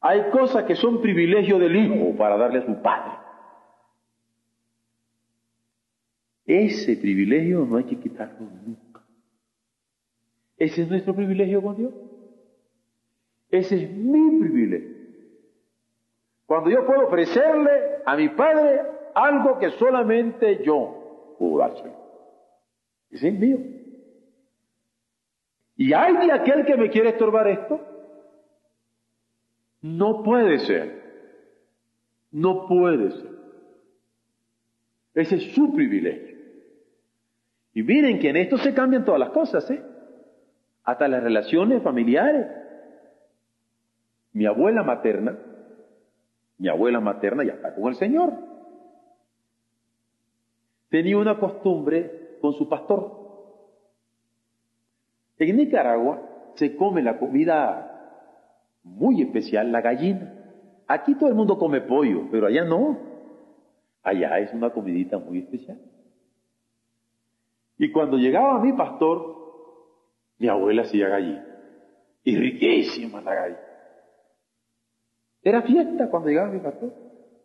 Hay 0.00 0.30
cosas 0.30 0.64
que 0.64 0.76
son 0.76 1.02
privilegio 1.02 1.58
del 1.58 1.74
hijo 1.76 2.16
para 2.16 2.36
darle 2.36 2.60
a 2.60 2.66
su 2.66 2.80
padre. 2.80 3.12
Ese 6.46 6.96
privilegio 6.96 7.66
no 7.66 7.76
hay 7.76 7.84
que 7.84 7.98
quitarlo 7.98 8.48
nunca. 8.64 9.00
Ese 10.56 10.82
es 10.82 10.88
nuestro 10.88 11.14
privilegio 11.14 11.60
con 11.60 11.76
Dios. 11.76 11.92
Ese 13.50 13.82
es 13.82 13.90
mi 13.90 14.40
privilegio. 14.40 14.96
Cuando 16.46 16.70
yo 16.70 16.86
puedo 16.86 17.06
ofrecerle 17.06 18.02
a 18.04 18.16
mi 18.16 18.28
Padre 18.28 18.82
algo 19.14 19.58
que 19.58 19.70
solamente 19.70 20.62
yo 20.64 21.34
puedo 21.38 21.58
dárselo. 21.58 21.94
Ese 23.10 23.28
es 23.28 23.38
mío. 23.38 23.58
Y 25.76 25.92
hay 25.92 26.16
de 26.16 26.32
aquel 26.32 26.64
que 26.64 26.76
me 26.76 26.90
quiere 26.90 27.10
estorbar 27.10 27.48
esto. 27.48 27.80
No 29.80 30.22
puede 30.22 30.58
ser. 30.60 31.02
No 32.30 32.66
puede 32.66 33.10
ser. 33.10 33.32
Ese 35.14 35.36
es 35.36 35.54
su 35.54 35.74
privilegio. 35.74 36.38
Y 37.74 37.82
miren 37.82 38.18
que 38.18 38.30
en 38.30 38.36
esto 38.36 38.58
se 38.58 38.74
cambian 38.74 39.04
todas 39.04 39.20
las 39.20 39.30
cosas, 39.30 39.70
¿eh? 39.70 39.82
Hasta 40.84 41.08
las 41.08 41.22
relaciones 41.22 41.82
familiares. 41.82 42.46
Mi 44.32 44.46
abuela 44.46 44.82
materna, 44.82 45.38
mi 46.58 46.68
abuela 46.68 47.00
materna 47.00 47.44
ya 47.44 47.52
está 47.52 47.74
con 47.74 47.88
el 47.88 47.96
Señor. 47.96 48.32
Tenía 50.88 51.18
una 51.18 51.38
costumbre 51.38 52.36
con 52.40 52.54
su 52.54 52.68
pastor. 52.68 53.21
En 55.48 55.56
Nicaragua 55.56 56.22
se 56.54 56.76
come 56.76 57.02
la 57.02 57.18
comida 57.18 57.92
muy 58.84 59.22
especial, 59.22 59.72
la 59.72 59.80
gallina. 59.80 60.32
Aquí 60.86 61.16
todo 61.16 61.28
el 61.28 61.34
mundo 61.34 61.58
come 61.58 61.80
pollo, 61.80 62.28
pero 62.30 62.46
allá 62.46 62.64
no. 62.64 62.96
Allá 64.02 64.38
es 64.38 64.52
una 64.52 64.70
comidita 64.70 65.18
muy 65.18 65.38
especial. 65.38 65.80
Y 67.76 67.90
cuando 67.90 68.18
llegaba 68.18 68.60
mi 68.60 68.72
pastor, 68.72 69.36
mi 70.38 70.46
abuela 70.48 70.82
hacía 70.82 71.08
gallina. 71.08 71.44
Y 72.22 72.36
riquísima 72.36 73.20
la 73.20 73.34
gallina. 73.34 73.60
Era 75.42 75.62
fiesta 75.62 76.08
cuando 76.08 76.28
llegaba 76.28 76.52
mi 76.52 76.60
pastor. 76.60 76.92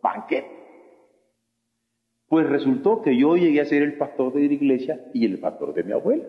Banquete. 0.04 0.52
Pues 2.28 2.48
resultó 2.48 3.02
que 3.02 3.18
yo 3.18 3.36
llegué 3.38 3.62
a 3.62 3.66
ser 3.66 3.82
el 3.82 3.98
pastor 3.98 4.34
de 4.34 4.42
la 4.42 4.54
iglesia 4.54 5.10
y 5.14 5.26
el 5.26 5.40
pastor 5.40 5.74
de 5.74 5.84
mi 5.84 5.94
abuela. 5.94 6.26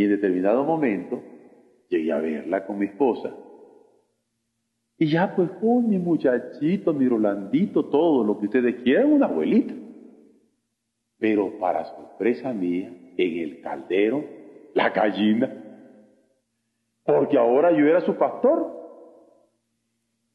Y 0.00 0.04
en 0.04 0.12
determinado 0.12 0.64
momento 0.64 1.22
llegué 1.90 2.10
a 2.10 2.20
verla 2.20 2.64
con 2.64 2.78
mi 2.78 2.86
esposa. 2.86 3.36
Y 4.96 5.10
ya 5.10 5.36
pues 5.36 5.50
con 5.60 5.90
mi 5.90 5.98
muchachito, 5.98 6.94
mi 6.94 7.06
Rolandito, 7.06 7.84
todo 7.84 8.24
lo 8.24 8.38
que 8.38 8.46
ustedes 8.46 8.82
quieran, 8.82 9.12
una 9.12 9.26
abuelita. 9.26 9.74
Pero 11.18 11.58
para 11.58 11.84
sorpresa 11.84 12.50
mía, 12.54 12.90
en 13.14 13.38
el 13.40 13.60
caldero, 13.60 14.24
la 14.72 14.88
gallina. 14.88 15.52
Porque 17.04 17.36
ahora 17.36 17.70
yo 17.70 17.86
era 17.86 18.00
su 18.00 18.14
pastor. 18.14 18.72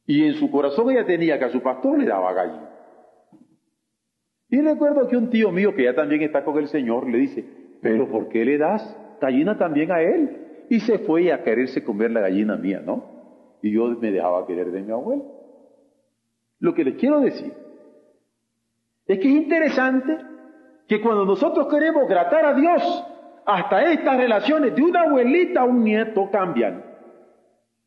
Y 0.06 0.26
en 0.26 0.36
su 0.36 0.52
corazón 0.52 0.92
ella 0.92 1.08
tenía 1.08 1.40
que 1.40 1.46
a 1.46 1.50
su 1.50 1.62
pastor 1.62 1.98
le 1.98 2.06
daba 2.06 2.34
gallina. 2.34 2.70
Y 4.48 4.62
recuerdo 4.62 5.08
que 5.08 5.18
un 5.18 5.32
tío 5.32 5.52
mío 5.52 5.74
que 5.74 5.86
ya 5.86 5.96
también 5.96 6.22
está 6.22 6.46
con 6.46 6.56
el 6.60 6.68
Señor 6.68 7.10
le 7.10 7.18
dice, 7.18 7.44
pero 7.82 8.08
¿por 8.08 8.30
qué 8.30 8.46
le 8.46 8.60
das 8.60 9.02
gallina 9.20 9.58
también 9.58 9.92
a 9.92 10.02
él? 10.02 10.66
Y 10.70 10.80
se 10.80 11.00
fue 11.00 11.32
a 11.32 11.44
quererse 11.44 11.84
comer 11.84 12.12
la 12.12 12.22
gallina 12.22 12.56
mía, 12.56 12.82
¿no? 12.84 13.04
Y 13.62 13.72
yo 13.72 13.88
me 13.88 14.12
dejaba 14.12 14.46
querer 14.48 14.72
de 14.72 14.82
mi 14.82 14.92
abuelo. 14.92 15.24
Lo 16.60 16.74
que 16.74 16.84
les 16.84 16.96
quiero 16.96 17.20
decir 17.20 17.54
es 19.06 19.20
que 19.20 19.28
es 19.28 19.36
interesante 19.36 20.18
que 20.88 21.02
cuando 21.02 21.26
nosotros 21.26 21.68
queremos 21.68 22.08
gratar 22.08 22.46
a 22.46 22.54
Dios, 22.54 23.06
hasta 23.46 23.92
estas 23.92 24.18
relaciones 24.18 24.76
de 24.76 24.82
una 24.82 25.04
abuelita 25.04 25.62
a 25.62 25.66
un 25.66 25.84
nieto 25.84 26.30
cambian. 26.32 26.84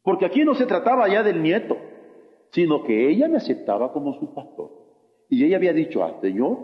Porque 0.02 0.24
aquí 0.24 0.44
no 0.44 0.54
se 0.54 0.66
trataba 0.66 1.08
ya 1.08 1.22
del 1.22 1.42
nieto, 1.42 1.76
sino 2.50 2.84
que 2.84 3.10
ella 3.10 3.28
me 3.28 3.36
aceptaba 3.36 3.92
como 3.92 4.14
su 4.14 4.32
pastor. 4.32 4.70
Y 5.28 5.44
ella 5.44 5.56
había 5.56 5.72
dicho 5.72 6.04
al 6.04 6.20
Señor, 6.20 6.56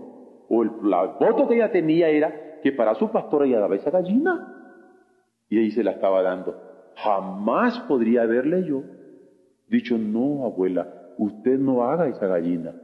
o 0.49 0.63
el 0.63 0.71
voto 0.71 1.49
que 1.49 1.57
ella 1.57 1.73
tenía 1.73 2.09
era 2.09 2.33
que 2.65 2.73
para 2.73 2.95
su 2.95 3.11
pastor 3.11 3.45
ella 3.45 3.61
daba 3.61 3.77
esa 3.77 3.91
gallina. 3.91 4.51
Y 5.51 5.59
ahí 5.59 5.71
se 5.71 5.85
la 5.85 5.91
estaba 5.91 6.23
dando. 6.23 6.59
Jamás 6.97 7.79
podría 7.81 8.23
haberle 8.23 8.65
yo 8.65 8.83
dicho, 9.69 9.99
no, 9.99 10.47
abuela, 10.47 11.13
usted 11.19 11.59
no 11.59 11.85
haga 11.85 12.09
esa 12.09 12.27
gallina. 12.27 12.75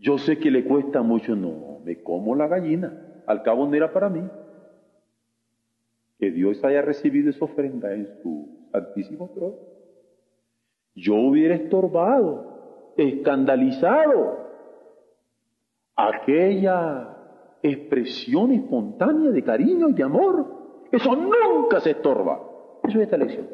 Yo 0.00 0.18
sé 0.18 0.38
que 0.38 0.50
le 0.50 0.64
cuesta 0.64 1.02
mucho, 1.02 1.36
no, 1.36 1.78
me 1.84 2.02
como 2.02 2.34
la 2.34 2.48
gallina, 2.48 3.22
al 3.28 3.44
cabo 3.44 3.68
no 3.68 3.74
era 3.74 3.92
para 3.92 4.08
mí. 4.08 4.28
Que 6.18 6.32
Dios 6.32 6.64
haya 6.64 6.82
recibido 6.82 7.30
esa 7.30 7.44
ofrenda 7.44 7.94
en 7.94 8.08
su 8.24 8.68
santísimo 8.72 9.30
trono. 9.34 9.54
Yo 10.96 11.14
hubiera 11.14 11.54
estorbado, 11.54 12.92
escandalizado 12.96 14.48
aquella 15.94 17.15
expresión 17.62 18.52
espontánea 18.52 19.30
de 19.30 19.42
cariño 19.42 19.88
y 19.88 19.92
de 19.92 20.02
amor. 20.02 20.86
Eso 20.92 21.14
nunca 21.16 21.80
se 21.80 21.90
estorba. 21.90 22.40
Eso 22.84 22.98
es 22.98 23.04
esta 23.04 23.16
lección. 23.16 23.48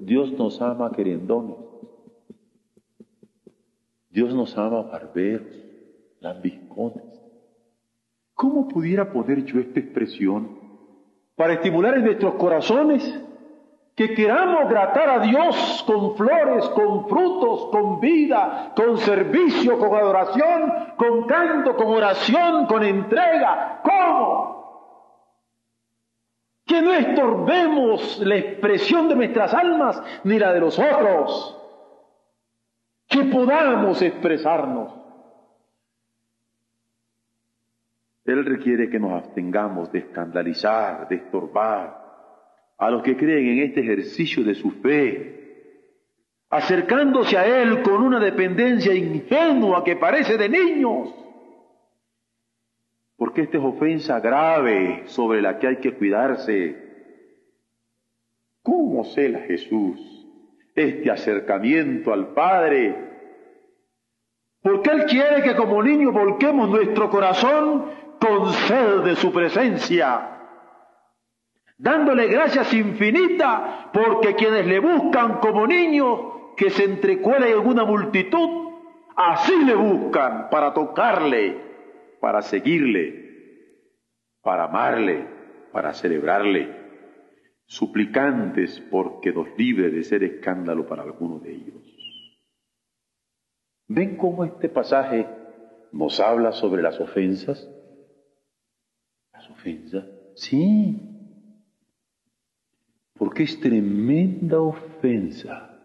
Dios 0.00 0.32
nos 0.32 0.60
ama 0.60 0.90
querendones. 0.92 1.56
Dios 4.10 4.34
nos 4.34 4.56
ama 4.58 4.82
barberos, 4.82 5.56
lambiscones. 6.20 7.04
¿Cómo 8.34 8.66
pudiera 8.66 9.12
poner 9.12 9.44
yo 9.44 9.60
esta 9.60 9.78
expresión 9.78 10.58
para 11.36 11.54
estimular 11.54 11.96
en 11.96 12.04
nuestros 12.04 12.34
corazones 12.34 13.02
que 14.00 14.14
queramos 14.14 14.66
gratar 14.70 15.10
a 15.10 15.18
Dios 15.18 15.84
con 15.86 16.16
flores, 16.16 16.66
con 16.70 17.06
frutos, 17.06 17.68
con 17.70 18.00
vida, 18.00 18.72
con 18.74 18.96
servicio, 18.96 19.78
con 19.78 19.94
adoración, 19.94 20.94
con 20.96 21.26
canto, 21.26 21.76
con 21.76 21.88
oración, 21.88 22.64
con 22.64 22.82
entrega. 22.82 23.82
¿Cómo? 23.82 25.04
Que 26.64 26.80
no 26.80 26.94
estorbemos 26.94 28.20
la 28.20 28.36
expresión 28.36 29.06
de 29.06 29.16
nuestras 29.16 29.52
almas 29.52 30.02
ni 30.24 30.38
la 30.38 30.54
de 30.54 30.60
los 30.60 30.78
otros. 30.78 31.58
Que 33.06 33.24
podamos 33.24 34.00
expresarnos. 34.00 34.94
Él 38.24 38.46
requiere 38.46 38.88
que 38.88 38.98
nos 38.98 39.12
abstengamos 39.12 39.92
de 39.92 39.98
escandalizar, 39.98 41.06
de 41.06 41.16
estorbar, 41.16 42.09
a 42.80 42.90
los 42.90 43.02
que 43.02 43.14
creen 43.14 43.46
en 43.46 43.58
este 43.68 43.80
ejercicio 43.80 44.42
de 44.42 44.54
su 44.54 44.70
fe, 44.70 45.36
acercándose 46.48 47.36
a 47.36 47.62
Él 47.62 47.82
con 47.82 48.02
una 48.02 48.18
dependencia 48.18 48.94
ingenua 48.94 49.84
que 49.84 49.96
parece 49.96 50.38
de 50.38 50.48
niños. 50.48 51.14
Porque 53.16 53.42
esta 53.42 53.58
es 53.58 53.64
ofensa 53.64 54.18
grave 54.20 55.02
sobre 55.04 55.42
la 55.42 55.58
que 55.58 55.66
hay 55.66 55.76
que 55.76 55.92
cuidarse. 55.92 56.74
¿Cómo 58.62 59.04
cela 59.04 59.40
Jesús 59.40 60.00
este 60.74 61.10
acercamiento 61.10 62.14
al 62.14 62.28
Padre? 62.28 62.96
Porque 64.62 64.90
Él 64.90 65.04
quiere 65.04 65.42
que 65.42 65.54
como 65.54 65.82
niños 65.82 66.14
volquemos 66.14 66.70
nuestro 66.70 67.10
corazón 67.10 67.90
con 68.18 68.50
sed 68.54 69.00
de 69.00 69.16
su 69.16 69.30
presencia 69.32 70.39
dándole 71.80 72.26
gracias 72.26 72.72
infinitas, 72.74 73.88
porque 73.92 74.34
quienes 74.34 74.66
le 74.66 74.80
buscan 74.80 75.38
como 75.38 75.66
niño 75.66 76.54
que 76.54 76.68
se 76.68 76.84
entrecuela 76.84 77.48
en 77.48 77.54
alguna 77.54 77.84
multitud, 77.84 78.68
así 79.16 79.64
le 79.64 79.74
buscan 79.74 80.50
para 80.50 80.74
tocarle, 80.74 81.56
para 82.20 82.42
seguirle, 82.42 83.64
para 84.42 84.64
amarle, 84.64 85.26
para 85.72 85.94
celebrarle, 85.94 86.68
suplicantes 87.64 88.80
porque 88.90 89.32
nos 89.32 89.48
libre 89.56 89.90
de 89.90 90.02
ser 90.02 90.22
escándalo 90.22 90.86
para 90.86 91.02
alguno 91.02 91.38
de 91.38 91.52
ellos. 91.52 91.76
¿Ven 93.88 94.16
cómo 94.16 94.44
este 94.44 94.68
pasaje 94.68 95.26
nos 95.92 96.20
habla 96.20 96.52
sobre 96.52 96.82
las 96.82 97.00
ofensas? 97.00 97.68
¿Las 99.32 99.48
ofensas? 99.48 100.04
Sí, 100.34 101.09
porque 103.20 103.42
es 103.42 103.60
tremenda 103.60 104.62
ofensa 104.62 105.78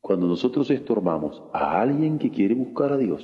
cuando 0.00 0.26
nosotros 0.26 0.68
estorbamos 0.72 1.40
a 1.52 1.80
alguien 1.80 2.18
que 2.18 2.32
quiere 2.32 2.52
buscar 2.52 2.92
a 2.92 2.96
Dios. 2.96 3.22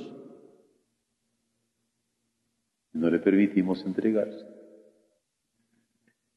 No 2.93 3.09
le 3.09 3.19
permitimos 3.19 3.85
entregarse. 3.85 4.45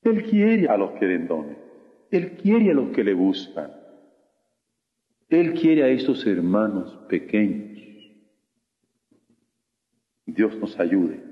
Él 0.02 0.24
quiere 0.24 0.66
a 0.66 0.76
los 0.76 0.98
querendones. 0.98 1.56
Él 2.10 2.32
quiere 2.32 2.72
a 2.72 2.74
los 2.74 2.88
que 2.88 3.04
le 3.04 3.14
buscan. 3.14 3.70
Él 5.28 5.54
quiere 5.54 5.84
a 5.84 5.88
estos 5.88 6.26
hermanos 6.26 6.98
pequeños. 7.08 7.78
Dios 10.26 10.56
nos 10.56 10.80
ayude 10.80 11.22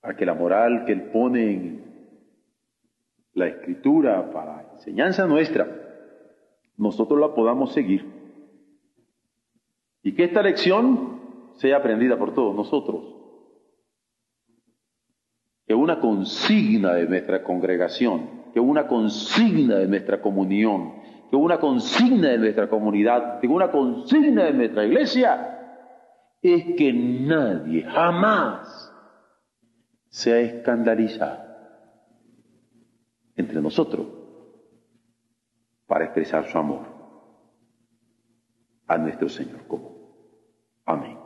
a 0.00 0.16
que 0.16 0.24
la 0.24 0.32
moral 0.32 0.86
que 0.86 0.92
Él 0.92 1.10
pone 1.12 1.52
en 1.52 1.81
la 3.34 3.46
escritura 3.46 4.30
para 4.30 4.72
enseñanza 4.74 5.26
nuestra, 5.26 5.66
nosotros 6.76 7.18
la 7.20 7.34
podamos 7.34 7.72
seguir. 7.72 8.06
Y 10.02 10.14
que 10.14 10.24
esta 10.24 10.42
lección 10.42 11.20
sea 11.54 11.78
aprendida 11.78 12.18
por 12.18 12.34
todos 12.34 12.54
nosotros. 12.54 13.04
Que 15.66 15.74
una 15.74 16.00
consigna 16.00 16.94
de 16.94 17.06
nuestra 17.06 17.42
congregación, 17.42 18.42
que 18.52 18.60
una 18.60 18.86
consigna 18.88 19.76
de 19.76 19.86
nuestra 19.86 20.20
comunión, 20.20 20.94
que 21.30 21.36
una 21.36 21.58
consigna 21.58 22.30
de 22.30 22.38
nuestra 22.38 22.68
comunidad, 22.68 23.40
que 23.40 23.46
una 23.46 23.70
consigna 23.70 24.44
de 24.44 24.52
nuestra 24.52 24.84
iglesia, 24.84 25.58
es 26.42 26.74
que 26.76 26.92
nadie 26.92 27.84
jamás 27.84 28.92
sea 30.08 30.40
escandalizado 30.40 31.41
entre 33.36 33.60
nosotros 33.60 34.06
para 35.86 36.04
expresar 36.04 36.46
su 36.46 36.58
amor 36.58 36.86
a 38.86 38.98
nuestro 38.98 39.28
Señor 39.28 39.66
común. 39.66 39.96
Amén. 40.84 41.21